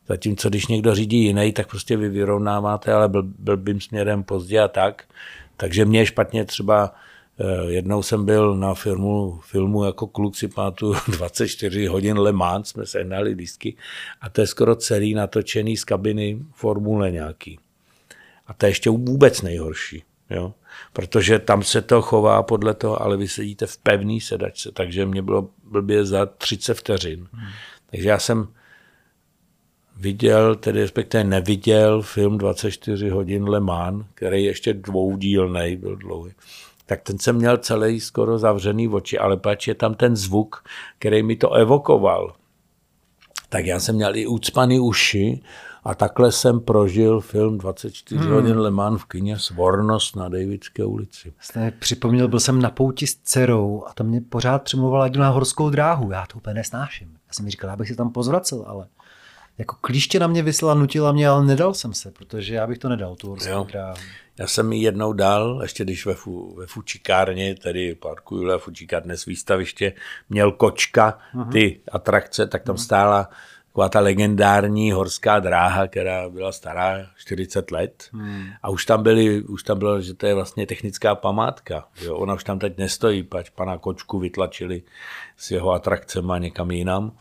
[0.08, 4.68] Zatímco když někdo řídí jiný, tak prostě vy vyrovnáváte, ale byl, blbým směrem pozdě a
[4.68, 5.04] tak.
[5.58, 6.94] Takže mě špatně třeba
[7.40, 12.70] Eh, jednou jsem byl na filmu, filmu jako kluk si pamatuju 24 hodin Le Mans,
[12.70, 13.76] jsme se hnali disky
[14.22, 17.60] a to je skoro celý natočený z kabiny formule nějaký.
[18.48, 20.54] A to je ještě vůbec nejhorší, jo?
[20.94, 25.22] protože tam se to chová podle toho, ale vy sedíte v pevný sedačce, takže mě
[25.22, 27.28] bylo blbě za 30 vteřin.
[27.32, 27.50] Hmm.
[27.92, 28.48] Takže já jsem
[29.98, 36.34] viděl, tedy respektive neviděl film 24 hodin Le Mans, který ještě dvoudílný byl dlouhý
[36.86, 40.64] tak ten jsem měl celý skoro zavřený oči, ale pač je tam ten zvuk,
[41.00, 42.36] který mi to evokoval.
[43.50, 45.42] Tak já jsem měl i ucpaný uši
[45.86, 48.34] a takhle jsem prožil film 24 hmm.
[48.34, 51.34] hodin Le Mans v kyně Svornost na Davidské ulici.
[51.40, 55.30] Jste připomněl, byl jsem na pouti s dcerou a tam mě pořád přemluvala jdu na
[55.30, 56.12] horskou dráhu.
[56.12, 57.14] Já to úplně nesnáším.
[57.28, 58.88] Já jsem mi říkal, abych si tam pozvracel, ale
[59.58, 62.90] jako klíště na mě vysela, nutila mě, ale nedal jsem se, protože já bych to
[62.90, 63.68] nedal, tu horskou jo.
[63.72, 63.98] dráhu.
[64.38, 69.04] Já jsem ji jednou dal, ještě když ve, fu, ve Fučikárně, tedy parku Julia Fučikár,
[69.04, 69.94] dnes výstaviště,
[70.30, 71.52] měl kočka, mhm.
[71.52, 73.30] ty atrakce, tak tam stála
[73.74, 78.04] taková ta legendární horská dráha, která byla stará 40 let.
[78.14, 78.46] Hmm.
[78.64, 81.88] A už tam, byly, už tam bylo, že to je vlastně technická památka.
[82.02, 82.16] Jo?
[82.16, 84.84] Ona už tam teď nestojí, pač pana Kočku vytlačili
[85.38, 87.12] s jeho atrakcemi někam jinam.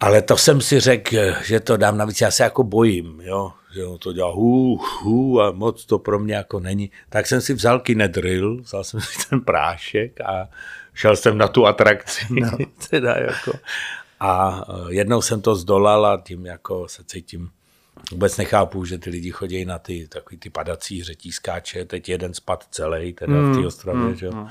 [0.00, 3.84] Ale to jsem si řekl, že to dám, navíc já se jako bojím, jo, že
[3.84, 6.90] on to dělá hu, hu a moc to pro mě jako není.
[7.08, 10.48] Tak jsem si vzal kinedril, vzal jsem si ten prášek a
[10.94, 12.26] šel jsem na tu atrakci.
[12.30, 12.50] No.
[12.90, 13.52] teda jako.
[14.22, 17.50] A e, jednou jsem to zdolal a tím jako se cítím
[18.10, 22.66] Vůbec nechápu, že ty lidi chodí na ty takový ty padací řetízkáče, teď jeden spad
[22.70, 24.48] celý, teda mm, v té hmm, ostrově, mm, že mm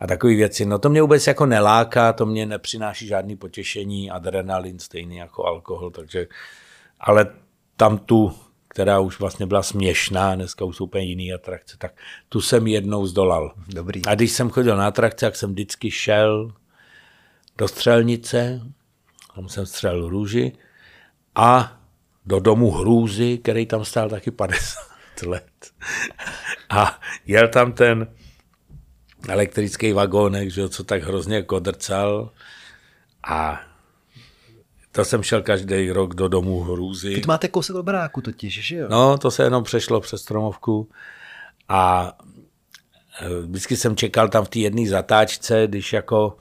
[0.00, 0.64] a takové věci.
[0.64, 5.90] No to mě vůbec jako neláká, to mě nepřináší žádný potěšení, adrenalin stejný jako alkohol,
[5.90, 6.26] takže,
[7.00, 7.26] ale
[7.76, 8.32] tam tu,
[8.68, 11.92] která už vlastně byla směšná, dneska už jsou úplně jiný atrakce, tak
[12.28, 13.54] tu jsem jednou zdolal.
[13.68, 14.04] Dobrý.
[14.06, 16.52] A když jsem chodil na atrakce, tak jsem vždycky šel
[17.58, 18.60] do střelnice,
[19.34, 20.52] tam jsem střelil růži
[21.34, 21.80] a
[22.26, 24.78] do domu hrůzy, který tam stál taky 50
[25.26, 25.44] let.
[26.70, 28.06] A jel tam ten
[29.28, 32.30] elektrický vagónek, že, co tak hrozně kodrcal
[33.26, 33.60] a
[34.92, 37.14] to jsem šel každý rok do domu hrůzy.
[37.14, 38.88] Vy máte kousek od baráku totiž, že jo?
[38.90, 40.88] No, to se jenom přešlo přes stromovku
[41.68, 42.12] a
[43.20, 46.36] e, vždycky jsem čekal tam v té jedné zatáčce, když jako,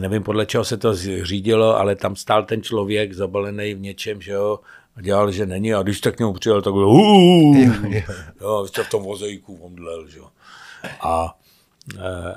[0.00, 4.32] nevím podle čeho se to řídilo, ale tam stál ten člověk zabalený v něčem, že
[4.32, 4.60] jo,
[4.96, 8.02] a dělal, že není a když tak k němu přijel, tak bylo jo,
[8.40, 8.66] jo.
[8.82, 10.28] v tom vozejku omdlel, že jo.
[11.00, 11.36] A
[11.94, 12.34] Eh,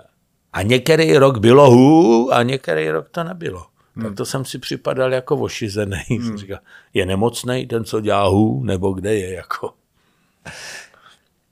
[0.54, 3.66] a některý rok bylo hů a některý rok to nebylo.
[3.96, 4.06] Hmm.
[4.06, 6.04] Tak to jsem si připadal jako ošizený.
[6.10, 6.38] Hmm.
[6.38, 6.60] Říkal,
[6.94, 9.74] je nemocný ten, co dělá hů, nebo kde je jako.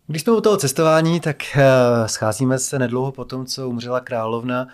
[0.08, 4.68] Když jsme u toho cestování, tak eh, scházíme se nedlouho po tom, co umřela královna.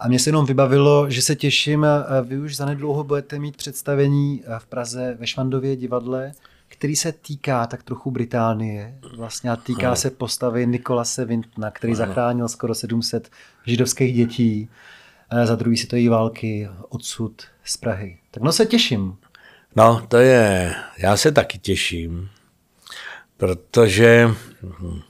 [0.00, 1.86] A mě se jenom vybavilo, že se těším,
[2.22, 6.32] vy už zanedlouho budete mít představení v Praze ve Švandově divadle
[6.70, 8.94] který se týká tak trochu Británie.
[9.16, 9.96] Vlastně a týká ano.
[9.96, 11.96] se postavy Nikolase Vintna, který ano.
[11.96, 13.30] zachránil skoro 700
[13.66, 14.68] židovských dětí
[15.44, 18.18] za druhý světové války odsud z Prahy.
[18.30, 19.16] Tak no se těším.
[19.76, 22.28] No, to je, já se taky těším.
[23.36, 25.00] protože hm,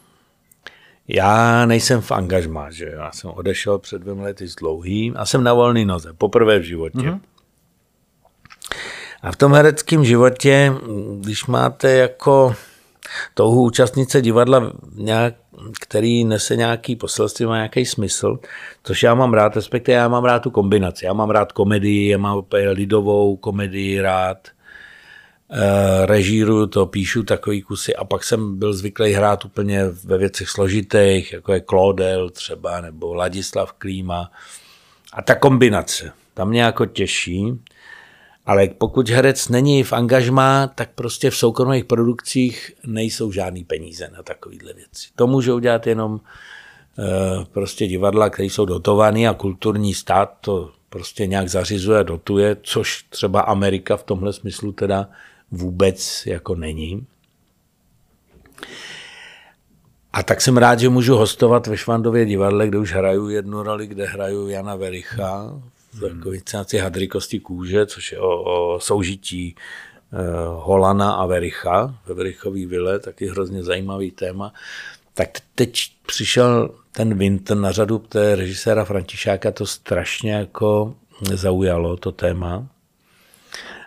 [1.14, 5.44] já nejsem v angažmá, že já jsem odešel před dvěma lety z dlouhý a jsem
[5.44, 6.98] na volný noze, poprvé v životě.
[6.98, 7.20] Mm-hmm.
[9.22, 10.72] A v tom hereckém životě,
[11.20, 12.54] když máte jako
[13.34, 15.34] touhu účastnice divadla, nějak,
[15.80, 18.38] který nese nějaký poselství, má nějaký smysl,
[18.82, 21.06] což já mám rád, respektive já mám rád tu kombinaci.
[21.06, 22.42] Já mám rád komedii, já mám
[22.72, 24.48] lidovou komedii rád,
[26.04, 31.32] režíruju to, píšu takový kusy a pak jsem byl zvyklý hrát úplně ve věcech složitých,
[31.32, 34.30] jako je Claudel třeba, nebo Ladislav Klíma.
[35.12, 37.60] A ta kombinace, tam mě jako těší.
[38.46, 44.22] Ale pokud herec není v angažmá, tak prostě v soukromých produkcích nejsou žádný peníze na
[44.22, 45.08] takovéhle věci.
[45.16, 46.20] To můžou dělat jenom
[46.98, 53.04] eh, prostě divadla, které jsou dotované a kulturní stát to prostě nějak zařizuje, dotuje, což
[53.08, 55.08] třeba Amerika v tomhle smyslu teda
[55.50, 57.06] vůbec jako není.
[60.12, 63.86] A tak jsem rád, že můžu hostovat ve Švandově divadle, kde už hraju jednu roli,
[63.86, 65.60] kde hraju Jana Vericha
[66.08, 69.54] jako inscenaci Hadrikosti kůže, což je o, o soužití
[70.12, 74.52] eh, Holana a Vericha ve Verichový vile, taky hrozně zajímavý téma.
[75.14, 80.94] Tak teď přišel ten Winton na řadu té režiséra Františáka, to strašně jako
[81.34, 82.66] zaujalo, to téma.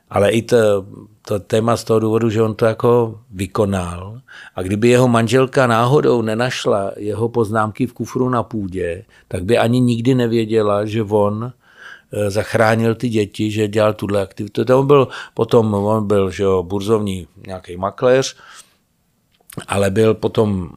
[0.10, 0.86] Ale i to,
[1.28, 4.22] to téma z toho důvodu, že on to jako vykonal.
[4.56, 9.80] A kdyby jeho manželka náhodou nenašla jeho poznámky v kufru na půdě, tak by ani
[9.80, 11.54] nikdy nevěděla, že on
[12.14, 14.66] Eh, zachránil ty děti, že dělal tuhle aktivitu.
[14.66, 18.36] To on byl potom, on byl že jo, burzovní nějaký makléř,
[19.68, 20.70] ale byl potom,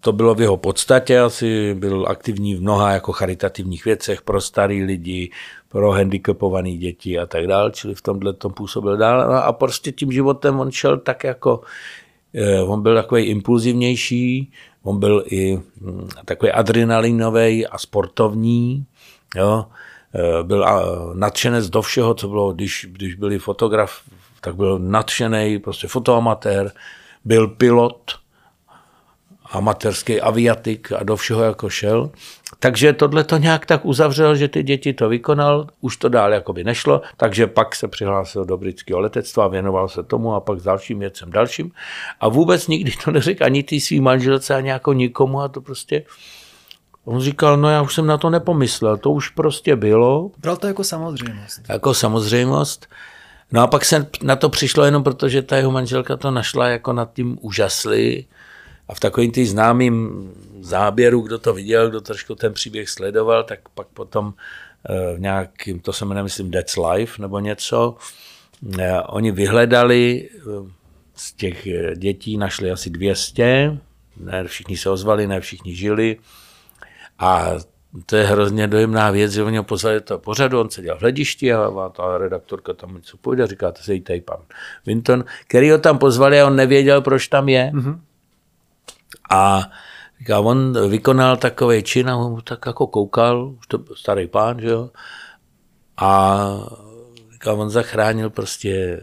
[0.00, 4.84] to bylo v jeho podstatě, asi byl aktivní v mnoha jako charitativních věcech pro starý
[4.84, 5.30] lidi,
[5.68, 9.28] pro handicapované děti a tak dále, čili v tomhle tom působil dál.
[9.28, 11.60] No a prostě tím životem on šel tak jako,
[12.34, 14.52] eh, on byl takový impulzivnější,
[14.82, 18.86] on byl i hm, takový adrenalinový a sportovní,
[19.36, 19.64] jo,
[20.14, 20.64] Eh, byl
[21.14, 24.00] nadšenec do všeho, co bylo, když, když byli fotograf,
[24.40, 26.72] tak byl nadšený, prostě fotoamatér,
[27.24, 28.12] byl pilot,
[29.44, 32.10] amatérský aviatik a do všeho jako šel.
[32.60, 36.64] Takže tohle to nějak tak uzavřel, že ty děti to vykonal, už to dál jakoby
[36.64, 40.98] nešlo, takže pak se přihlásil do britského letectva, věnoval se tomu a pak s dalším
[40.98, 41.72] věcem dalším.
[42.20, 46.04] A vůbec nikdy to neřekl ani ty svý manželce, ani jako nikomu a to prostě
[47.04, 50.30] On říkal, no já už jsem na to nepomyslel, to už prostě bylo.
[50.38, 51.60] Bral to jako samozřejmost.
[51.68, 52.86] Jako samozřejmost.
[53.52, 56.68] No a pak se na to přišlo jenom proto, že ta jeho manželka to našla
[56.68, 58.24] jako nad tím úžasli.
[58.88, 60.28] A v takovým tý známým
[60.60, 64.34] záběru, kdo to viděl, kdo trošku ten příběh sledoval, tak pak potom
[64.90, 67.96] eh, v nějakým, to se jmenuje, myslím, That's Life nebo něco,
[68.78, 70.70] eh, oni vyhledali, eh,
[71.14, 73.78] z těch dětí našli asi 200,
[74.16, 76.16] ne všichni se ozvali, ne všichni žili,
[77.18, 77.52] a
[78.06, 81.52] to je hrozně dojemná věc, že oni ho pozvali to pořadu, on seděl v hledišti
[81.52, 84.38] a ta redaktorka tam něco půjde říká, to se jí tady pan
[84.86, 87.70] Vinton, který ho tam pozvali a on nevěděl, proč tam je.
[87.74, 87.98] Mm-hmm.
[89.28, 89.70] A
[90.18, 94.60] říká, on vykonal takový čin a on tak jako koukal, už to byl starý pán,
[94.60, 94.90] že jo,
[95.96, 96.38] a
[97.32, 99.00] říká, on zachránil prostě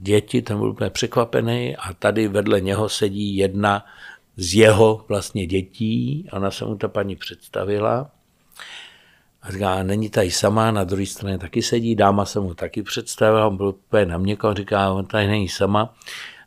[0.00, 3.84] děti, ten byl úplně překvapený a tady vedle něho sedí jedna
[4.36, 6.28] z jeho vlastně dětí.
[6.32, 8.10] Ona se mu ta paní představila.
[9.42, 13.46] A říká, není tady sama, na druhé straně taky sedí, dáma se mu taky představila,
[13.46, 15.94] on byl úplně na mě, on říká, on tady není sama.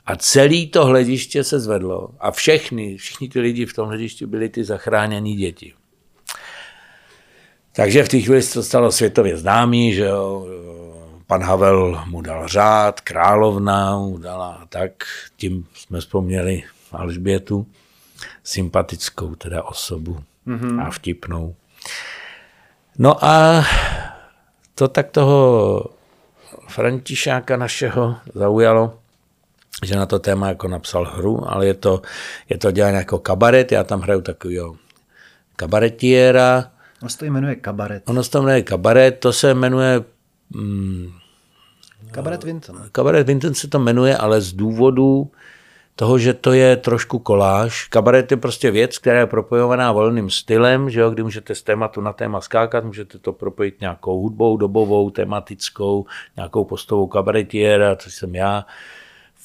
[0.05, 4.49] A celé to hlediště se zvedlo a všechny, všichni ty lidi v tom hledišti byli
[4.49, 5.73] ty zachráněné děti.
[7.75, 10.47] Takže v té chvíli se to stalo světově známý, že jo,
[11.27, 14.91] pan Havel mu dal řád, královna mu dala a tak,
[15.37, 17.67] tím jsme vzpomněli Alžbětu
[18.43, 20.87] sympatickou teda osobu mm-hmm.
[20.87, 21.55] a vtipnou.
[22.97, 23.65] No a
[24.75, 25.85] to tak toho
[26.67, 28.99] Františáka našeho zaujalo,
[29.85, 32.01] že na to téma jako napsal hru, ale je to,
[32.49, 34.75] je to dělané jako kabaret, já tam hraju takového
[35.55, 36.71] kabaretiera.
[37.01, 38.03] Ono se to jmenuje kabaret.
[38.09, 40.03] Ono se to jmenuje kabaret, to se jmenuje...
[40.49, 41.11] Mm,
[42.11, 42.89] kabaret Vinton.
[42.91, 45.31] Kabaret Vinton se to jmenuje, ale z důvodu,
[45.95, 47.87] toho, že to je trošku koláž.
[47.87, 52.01] Kabaret je prostě věc, která je propojovaná volným stylem, že jo, kdy můžete z tématu
[52.01, 56.05] na téma skákat, můžete to propojit nějakou hudbou, dobovou, tematickou,
[56.35, 58.65] nějakou postovou kabaretiera, což jsem já.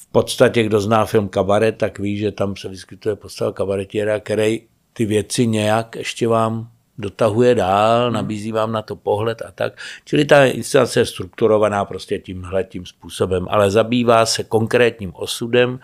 [0.09, 4.61] V podstatě, kdo zná film Kabaret, tak ví, že tam se vyskytuje postava kabaretiera, který
[4.93, 8.13] ty věci nějak ještě vám dotahuje dál, hmm.
[8.13, 9.73] nabízí vám na to pohled a tak.
[10.05, 15.79] Čili ta inscenace je strukturovaná prostě tímhle tím způsobem, ale zabývá se konkrétním osudem,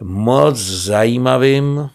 [0.00, 1.90] moc zajímavým,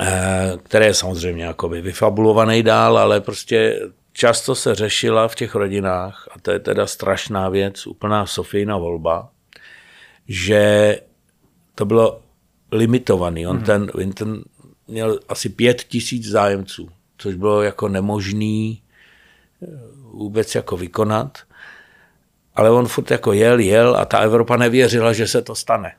[0.00, 3.80] eh, které je samozřejmě jakoby vyfabulovaný dál, ale prostě
[4.12, 9.30] často se řešila v těch rodinách, a to je teda strašná věc, úplná Sofijna volba,
[10.28, 11.00] že
[11.74, 12.20] to bylo
[12.72, 13.46] limitovaný.
[13.46, 13.64] On, hmm.
[13.64, 14.42] ten, on ten
[14.88, 18.82] měl asi pět tisíc zájemců, což bylo jako nemožný
[19.62, 19.66] eh,
[20.12, 21.38] vůbec jako vykonat.
[22.54, 25.94] Ale on furt jako jel, jel a ta Evropa nevěřila, že se to stane.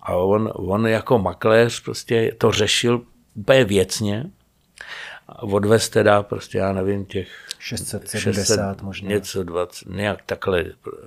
[0.00, 3.02] A on, on jako makléř prostě to řešil
[3.34, 4.30] úplně věcně.
[5.28, 9.08] A odvez teda prostě, já nevím, těch 670 600, možná.
[9.08, 10.64] Něco, 20, nějak takhle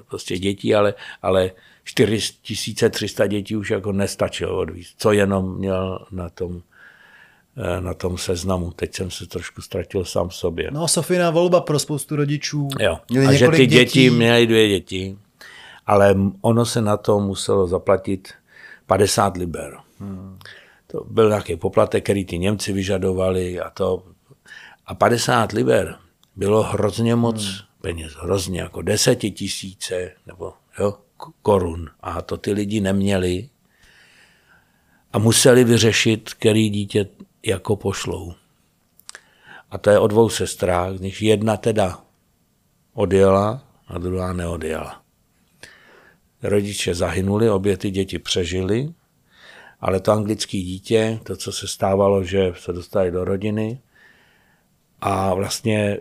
[0.09, 1.51] prostě dětí, ale, ale
[1.83, 6.61] 4300 dětí už jako nestačilo odvízt, co jenom měl na tom
[7.57, 8.71] eh, na tom seznamu.
[8.71, 10.71] Teď jsem se trošku ztratil sám v sobě.
[10.71, 12.67] No, Sofina volba pro spoustu rodičů.
[12.79, 12.99] Jo.
[13.09, 15.17] Měli a že ty děti, dětí měly dvě děti,
[15.87, 18.33] ale ono se na to muselo zaplatit
[18.85, 19.77] 50 liber.
[19.99, 20.39] Hmm.
[20.87, 24.03] To byl nějaký poplatek, který ty Němci vyžadovali a to.
[24.85, 25.95] A 50 liber
[26.35, 27.57] bylo hrozně moc hmm.
[27.81, 30.97] peněz, hrozně, jako desetitisíce nebo jo,
[31.41, 31.89] korun.
[31.99, 33.49] A to ty lidi neměli
[35.13, 37.07] a museli vyřešit, který dítě
[37.45, 38.33] jako pošlou.
[39.71, 42.01] A to je o dvou sestrách, když jedna teda
[42.93, 45.01] odjela a druhá neodjela.
[46.43, 48.93] Rodiče zahynuli, obě ty děti přežily,
[49.79, 53.81] ale to anglické dítě, to, co se stávalo, že se dostali do rodiny
[55.01, 55.97] a vlastně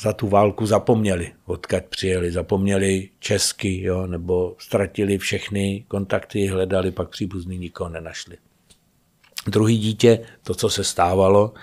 [0.00, 7.08] za tu válku zapomněli, odkud přijeli, zapomněli česky, jo, nebo ztratili všechny kontakty, hledali, pak
[7.08, 8.36] příbuzný nikoho nenašli.
[9.46, 11.54] Druhý dítě, to, co se stávalo,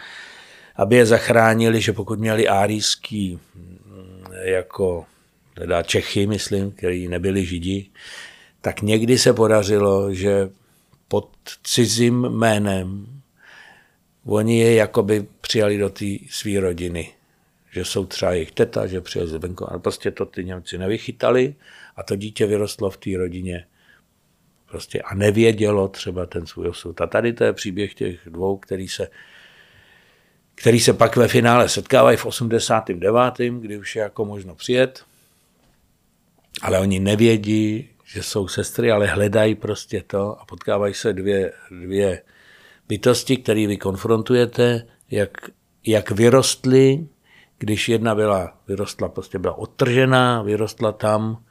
[0.75, 5.05] aby je zachránili, že pokud měli árijský mm, jako
[5.53, 7.89] teda Čechy, myslím, který nebyli židi,
[8.61, 10.49] tak někdy se podařilo, že
[11.07, 11.29] pod
[11.63, 13.07] cizím jménem
[14.25, 17.13] oni je jakoby přijali do té své rodiny
[17.74, 21.55] že jsou třeba jejich teta, že přijel z ale prostě to ty Němci nevychytali
[21.95, 23.65] a to dítě vyrostlo v té rodině
[24.74, 27.01] prostě a nevědělo třeba ten svůj osud.
[27.01, 29.07] A tady to je příběh těch dvou, který se,
[30.55, 35.05] který se pak ve finále setkávají v 89., kdy už je jako možno přijet,
[36.61, 42.21] ale oni nevědí, že jsou sestry, ale hledají prostě to a potkávají se dvě, dvě
[42.88, 45.38] bytosti, které vy konfrontujete, jak,
[45.86, 47.07] jak vyrostly
[47.57, 51.43] když jedna byla, vyrostla, prostě byla odtržená, vyrostla tam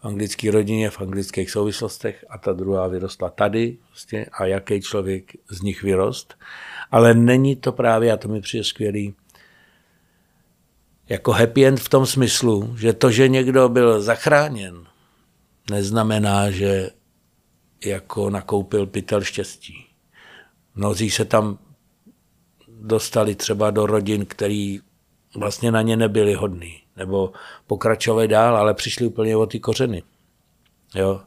[0.00, 5.32] v anglické rodině, v anglických souvislostech a ta druhá vyrostla tady prostě, a jaký člověk
[5.50, 6.34] z nich vyrost.
[6.90, 9.14] Ale není to právě, a to mi přijde skvělý,
[11.08, 14.86] jako happy end v tom smyslu, že to, že někdo byl zachráněn,
[15.70, 16.90] neznamená, že
[17.84, 19.86] jako nakoupil pytel štěstí.
[20.74, 21.58] Mnozí se tam
[22.68, 24.80] dostali třeba do rodin, který
[25.34, 27.32] vlastně na ně nebyli hodní, nebo
[27.66, 30.02] pokračovali dál, ale přišli úplně o ty kořeny.
[30.94, 31.20] Jo.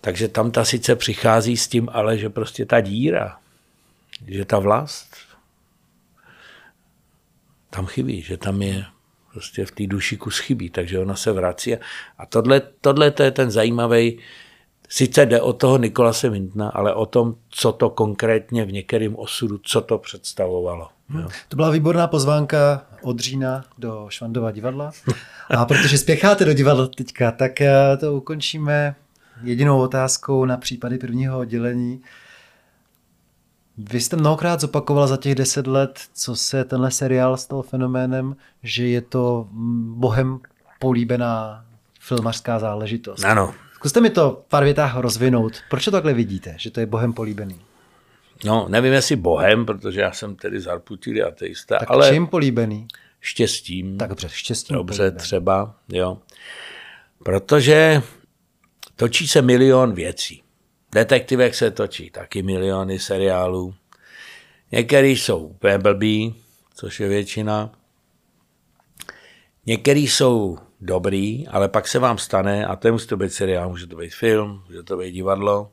[0.00, 3.38] Takže tam ta sice přichází s tím, ale že prostě ta díra,
[4.26, 5.16] že ta vlast
[7.76, 8.84] tam chybí, že tam je
[9.32, 11.76] prostě v té duši kus chybí, takže ona se vrací.
[12.18, 14.18] A tohle, tohle to je ten zajímavý,
[14.88, 19.58] sice jde o toho Nikolase Wintna, ale o tom, co to konkrétně v některém osudu,
[19.62, 20.88] co to představovalo.
[21.08, 21.28] Hmm.
[21.48, 24.90] To byla výborná pozvánka od října do Švandova divadla.
[25.50, 28.94] A protože spěcháte do divadla teďka, tak eh, to ukončíme
[29.42, 32.02] jedinou otázkou na případy prvního oddělení.
[33.78, 38.86] Vy jste mnohokrát zopakoval za těch deset let, co se tenhle seriál stal fenoménem, že
[38.86, 39.48] je to
[39.94, 40.40] bohem
[40.78, 41.64] políbená
[42.00, 43.24] filmařská záležitost.
[43.24, 43.54] Ano.
[43.86, 45.52] Zkuste mi to v pár větách rozvinout.
[45.70, 47.60] Proč to takhle vidíte, že to je bohem políbený?
[48.44, 52.10] No, nevím, jestli bohem, protože já jsem tedy zarputilý ateista, tak ale...
[52.10, 52.88] čím políbený?
[53.20, 53.98] Štěstím.
[53.98, 55.18] Tak dobře, štěstím Dobře, políbený.
[55.18, 56.18] třeba, jo.
[57.24, 58.02] Protože
[58.96, 60.42] točí se milion věcí.
[60.94, 63.74] Detektivek se točí taky miliony seriálů.
[64.72, 66.34] Některý jsou úplně blbý,
[66.74, 67.72] což je většina.
[69.66, 73.86] Některý jsou dobrý, ale pak se vám stane, a to musí to být seriál, může
[73.86, 75.72] to být film, může to být divadlo,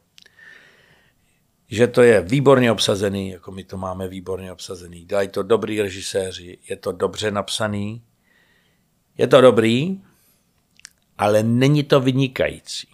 [1.68, 5.06] že to je výborně obsazený, jako my to máme výborně obsazený.
[5.06, 8.01] Dělají to dobrý režiséři, je to dobře napsaný,
[9.18, 10.01] je to dobrý,
[11.18, 12.88] ale není to vynikající.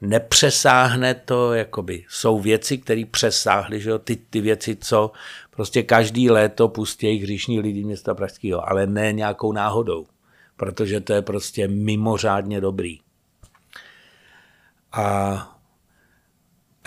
[0.00, 5.12] Nepřesáhne to, jakoby, jsou věci, které přesáhly, že jo, ty, ty věci, co
[5.50, 10.06] prostě každý léto pustí hříšní lidi města Pražského, ale ne nějakou náhodou,
[10.58, 12.98] protože to je prostě mimořádně dobrý.
[14.92, 15.58] A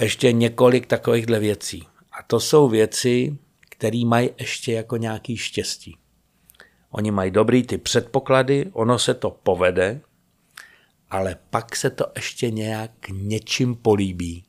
[0.01, 1.87] ještě několik takovýchhle věcí.
[2.11, 3.37] A to jsou věci,
[3.69, 5.97] které mají ještě jako nějaký štěstí.
[6.91, 10.01] Oni mají dobrý ty předpoklady, ono se to povede,
[11.09, 14.43] ale pak se to ještě nějak něčím políbí.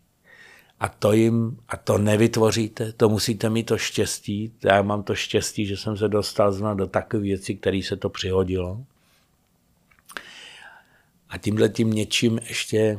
[0.81, 4.53] A to jim, a to nevytvoříte, to musíte mít to štěstí.
[4.65, 8.09] Já mám to štěstí, že jsem se dostal zna do takové věci, které se to
[8.09, 8.85] přihodilo.
[11.33, 12.99] A tímhle tím něčím ještě,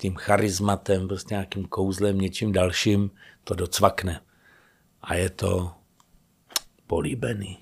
[0.00, 3.10] tím charizmatem, prostě nějakým kouzlem, něčím dalším
[3.44, 4.20] to docvakne.
[5.02, 5.72] A je to
[6.86, 7.58] políbený.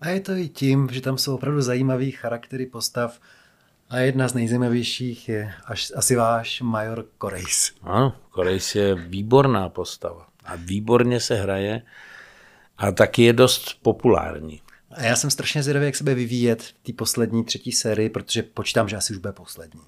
[0.00, 3.20] A je to i tím, že tam jsou opravdu zajímavý charaktery postav,
[3.90, 7.72] a jedna z nejzajímavějších je až, asi váš major Korejs.
[7.82, 11.82] Ano, Korejs je výborná postava a výborně se hraje
[12.78, 14.60] a taky je dost populární.
[14.90, 18.88] A já jsem strašně zvědavý, jak se bude vyvíjet té poslední třetí sérii, protože počítám,
[18.88, 19.80] že asi už bude poslední.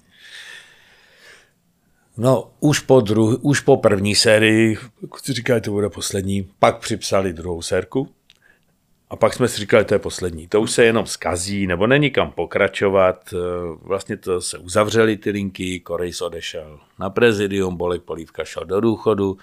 [2.17, 4.77] No, už po, druh- už po první sérii,
[5.23, 8.09] si říkali, to bude poslední, pak připsali druhou sérku,
[9.11, 10.47] a pak jsme si říkali, to je poslední.
[10.47, 13.33] To už se jenom skazí, nebo není kam pokračovat.
[13.33, 13.37] Eh,
[13.81, 19.37] vlastně to se uzavřely ty linky, Korejs odešel na prezidium, Bolek Polívka šel do důchodu,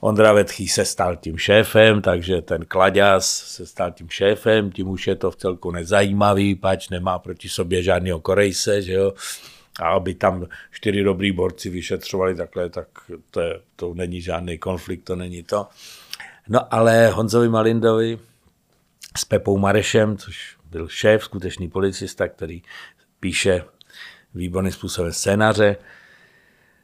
[0.00, 5.06] Ondra Vetchý se stal tím šéfem, takže ten Klaďas se stal tím šéfem, tím už
[5.06, 9.12] je to v celku nezajímavý, pač nemá proti sobě žádného Korejse, že jo.
[9.80, 12.88] A aby tam čtyři dobrý borci vyšetřovali takhle, tak
[13.30, 15.66] to, je, to není žádný konflikt, to není to.
[16.48, 18.18] No ale Honzovi Malindovi,
[19.16, 22.62] s Pepou Marešem, což byl šéf, skutečný policista, který
[23.20, 23.64] píše
[24.34, 25.76] výborným způsobem scénáře,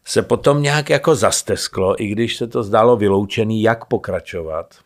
[0.05, 4.79] se potom nějak jako zastesklo, i když se to zdálo vyloučený, jak pokračovat.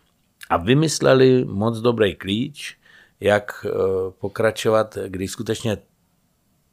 [0.50, 2.76] A vymysleli moc dobrý klíč,
[3.20, 3.70] jak eh,
[4.18, 5.78] pokračovat, když skutečně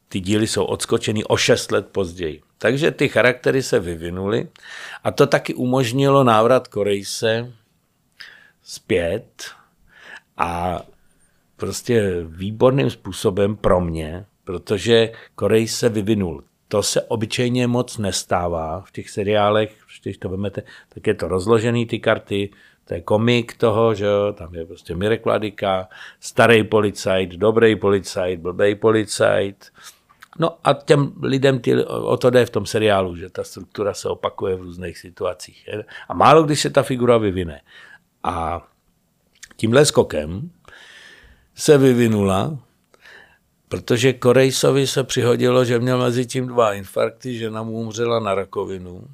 [0.08, 2.42] ty díly jsou odskočeny o 6 let později.
[2.58, 4.48] Takže ty charaktery se vyvinuly
[5.04, 7.52] a to taky umožnilo návrat Korejse
[8.62, 9.44] zpět
[10.36, 10.82] a
[11.56, 16.44] prostě výborným způsobem pro mě, protože Korej se vyvinul.
[16.68, 21.86] To se obyčejně moc nestává v těch seriálech, když to vezmete, tak je to rozložený
[21.86, 22.50] ty karty,
[22.84, 25.88] to je komik toho, že jo, tam je prostě Mirek Vladika,
[26.20, 29.72] starý policajt, dobrý policajt, blbý policajt.
[30.38, 34.08] No a těm lidem ty, o to jde v tom seriálu, že ta struktura se
[34.08, 35.68] opakuje v různých situacích.
[36.08, 37.60] A málo když se ta figura vyvine.
[38.22, 38.66] A
[39.56, 40.50] tímhle skokem
[41.54, 42.58] se vyvinula,
[43.76, 49.04] protože Korejsovi se přihodilo, že měl mezi tím dva infarkty, žena mu umřela na rakovinu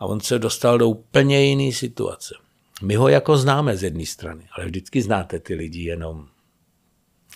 [0.00, 2.34] a on se dostal do úplně jiné situace.
[2.82, 6.26] My ho jako známe z jedné strany, ale vždycky znáte ty lidi jenom.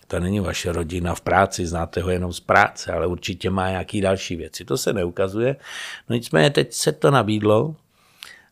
[0.06, 4.00] To není vaše rodina v práci, znáte ho jenom z práce, ale určitě má nějaký
[4.00, 4.64] další věci.
[4.64, 5.56] To se neukazuje.
[6.08, 7.76] No nicméně teď se to nabídlo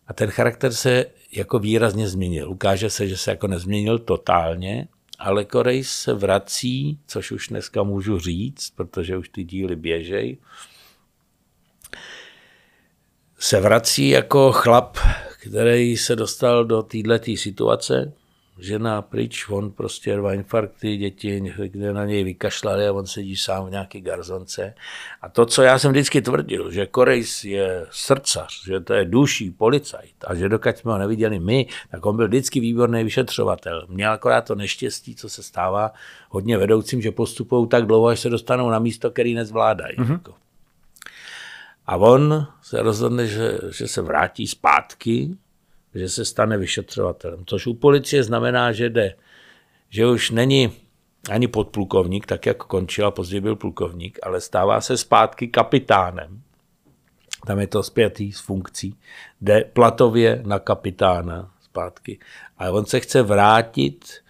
[0.06, 2.50] a ten charakter se jako výrazně změnil.
[2.50, 4.88] Ukáže se, že se jako nezměnil totálně,
[5.20, 10.38] ale Korej se vrací, což už dneska můžu říct, protože už ty díly běžej,
[13.38, 14.98] se vrací jako chlap,
[15.42, 18.12] který se dostal do této situace,
[18.60, 23.66] žena pryč, on prostě dva infarkty, děti kde na něj vykašlali a on sedí sám
[23.66, 24.74] v nějaké garzonce.
[25.22, 29.50] A to, co já jsem vždycky tvrdil, že Korejs je srdcař, že to je duší
[29.50, 33.86] policajt a že dokud jsme ho neviděli my, tak on byl vždycky výborný vyšetřovatel.
[33.88, 35.92] Měl akorát to neštěstí, co se stává
[36.28, 39.96] hodně vedoucím, že postupují tak dlouho, až se dostanou na místo, který nezvládají.
[39.96, 40.34] Mm-hmm.
[41.86, 45.30] A on se rozhodne, že, že se vrátí zpátky
[45.94, 47.42] že se stane vyšetřovatelem.
[47.46, 49.14] Což u policie znamená, že jde,
[49.88, 50.72] že už není
[51.30, 56.42] ani podplukovník, tak jak končil a později byl plukovník, ale stává se zpátky kapitánem.
[57.46, 58.96] Tam je to zpětý s funkcí.
[59.40, 62.18] Jde platově na kapitána zpátky.
[62.58, 64.22] A on se chce vrátit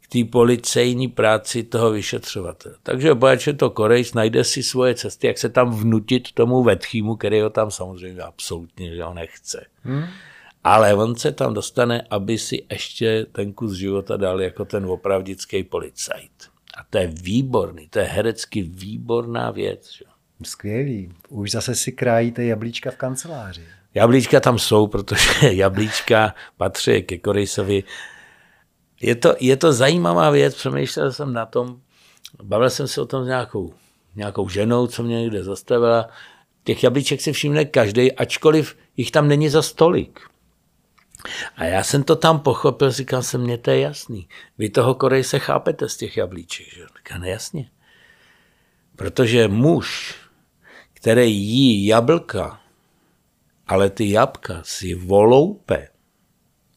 [0.00, 2.74] k té policejní práci toho vyšetřovatele.
[2.82, 7.40] Takže je to Korejs najde si svoje cesty, jak se tam vnutit tomu vetchýmu, který
[7.40, 9.66] ho tam samozřejmě absolutně že ho nechce.
[9.82, 10.04] Hmm
[10.66, 15.64] ale on se tam dostane, aby si ještě ten kus života dal jako ten opravdický
[15.64, 16.32] policajt.
[16.78, 19.92] A to je výborný, to je herecky výborná věc.
[19.92, 20.04] Že?
[20.42, 21.12] Skvělý.
[21.28, 23.62] Už zase si krájíte jablíčka v kanceláři.
[23.94, 27.84] Jablíčka tam jsou, protože jablíčka patří ke Korejsovi.
[29.00, 31.80] Je to, je to zajímavá věc, přemýšlel jsem na tom,
[32.42, 33.74] bavil jsem se o tom s nějakou,
[34.16, 36.08] nějakou ženou, co mě někde zastavila.
[36.64, 40.20] Těch jablíček si všimne každý, ačkoliv jich tam není za stolik.
[41.56, 44.28] A já jsem to tam pochopil, říkal jsem, mně to je jasný.
[44.58, 46.86] Vy toho Korej se chápete z těch jablíček, že?
[46.96, 47.70] Říkal, nejasně.
[48.96, 50.16] Protože muž,
[50.94, 52.60] který jí jablka,
[53.66, 55.88] ale ty jabka si voloupe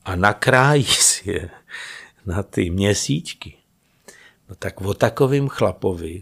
[0.05, 1.49] a nakrájí si je
[2.25, 3.57] na ty měsíčky,
[4.49, 6.21] no tak o takovým chlapovi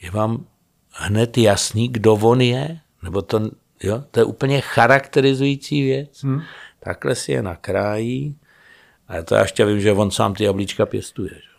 [0.00, 0.46] je vám
[0.90, 3.50] hned jasný, kdo on je, nebo to,
[3.82, 6.22] jo, to je úplně charakterizující věc.
[6.22, 6.42] Hmm.
[6.86, 8.36] Takhle si je nakrájí
[9.08, 11.30] a to já ještě vím, že on sám ty jablíčka pěstuje.
[11.30, 11.56] Že?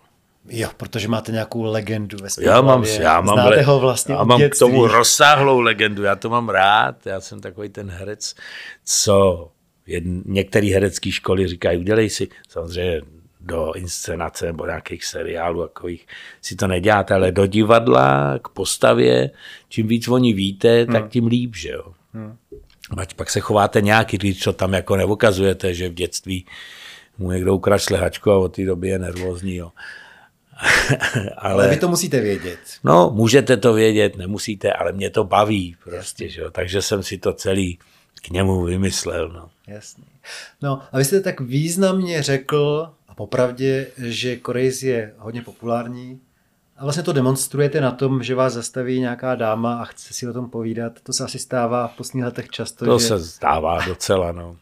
[0.50, 4.42] Jo, protože máte nějakou legendu ve já mám, já mám, Znáte ho vlastně já mám
[4.50, 8.36] k tomu rozsáhlou legendu, já to mám rád, já jsem takový ten herec,
[8.86, 9.50] co
[10.26, 13.02] některé herecké školy říkají, udělej si, samozřejmě
[13.42, 16.08] do inscenace nebo nějakých seriálů takových
[16.42, 19.30] si to neděláte, ale do divadla, k postavě,
[19.70, 21.10] čím víc oni víte, tak hmm.
[21.10, 21.94] tím líp, že jo.
[22.14, 22.38] Hmm.
[22.98, 26.46] Ať pak se chováte nějaký, když co tam jako neukazujete, že v dětství
[27.18, 29.72] mu někdo ukradl slehačku a od té doby je nervózní, jo.
[31.38, 32.60] ale, ale vy to musíte vědět.
[32.84, 36.52] No, můžete to vědět, nemusíte, ale mě to baví prostě, že jo.
[36.52, 37.80] Takže jsem si to celý
[38.22, 39.50] k němu vymyslel, no.
[39.68, 40.04] Jasný.
[40.62, 46.20] No a vy jste tak významně řekl, a popravdě, že Korejs je hodně populární,
[46.78, 50.34] a vlastně to demonstrujete na tom, že vás zastaví nějaká dáma a chce si o
[50.34, 50.94] tom povídat.
[51.04, 52.86] To se asi stává v posledních letech často.
[52.86, 53.06] To že...
[53.06, 54.58] se stává docela, no.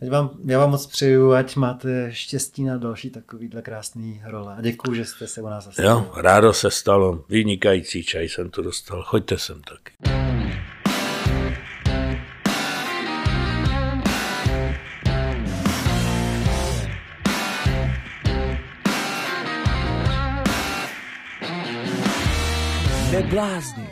[0.00, 4.54] Teď vám, já vám moc přeju, ať máte štěstí na další takovýhle krásný role.
[4.58, 5.94] A děkuji, že jste se u nás zastavili.
[5.94, 7.24] Jo, rádo se stalo.
[7.28, 9.02] Vynikající čaj jsem tu dostal.
[9.02, 10.29] Choďte sem taky.
[23.22, 23.86] blazni.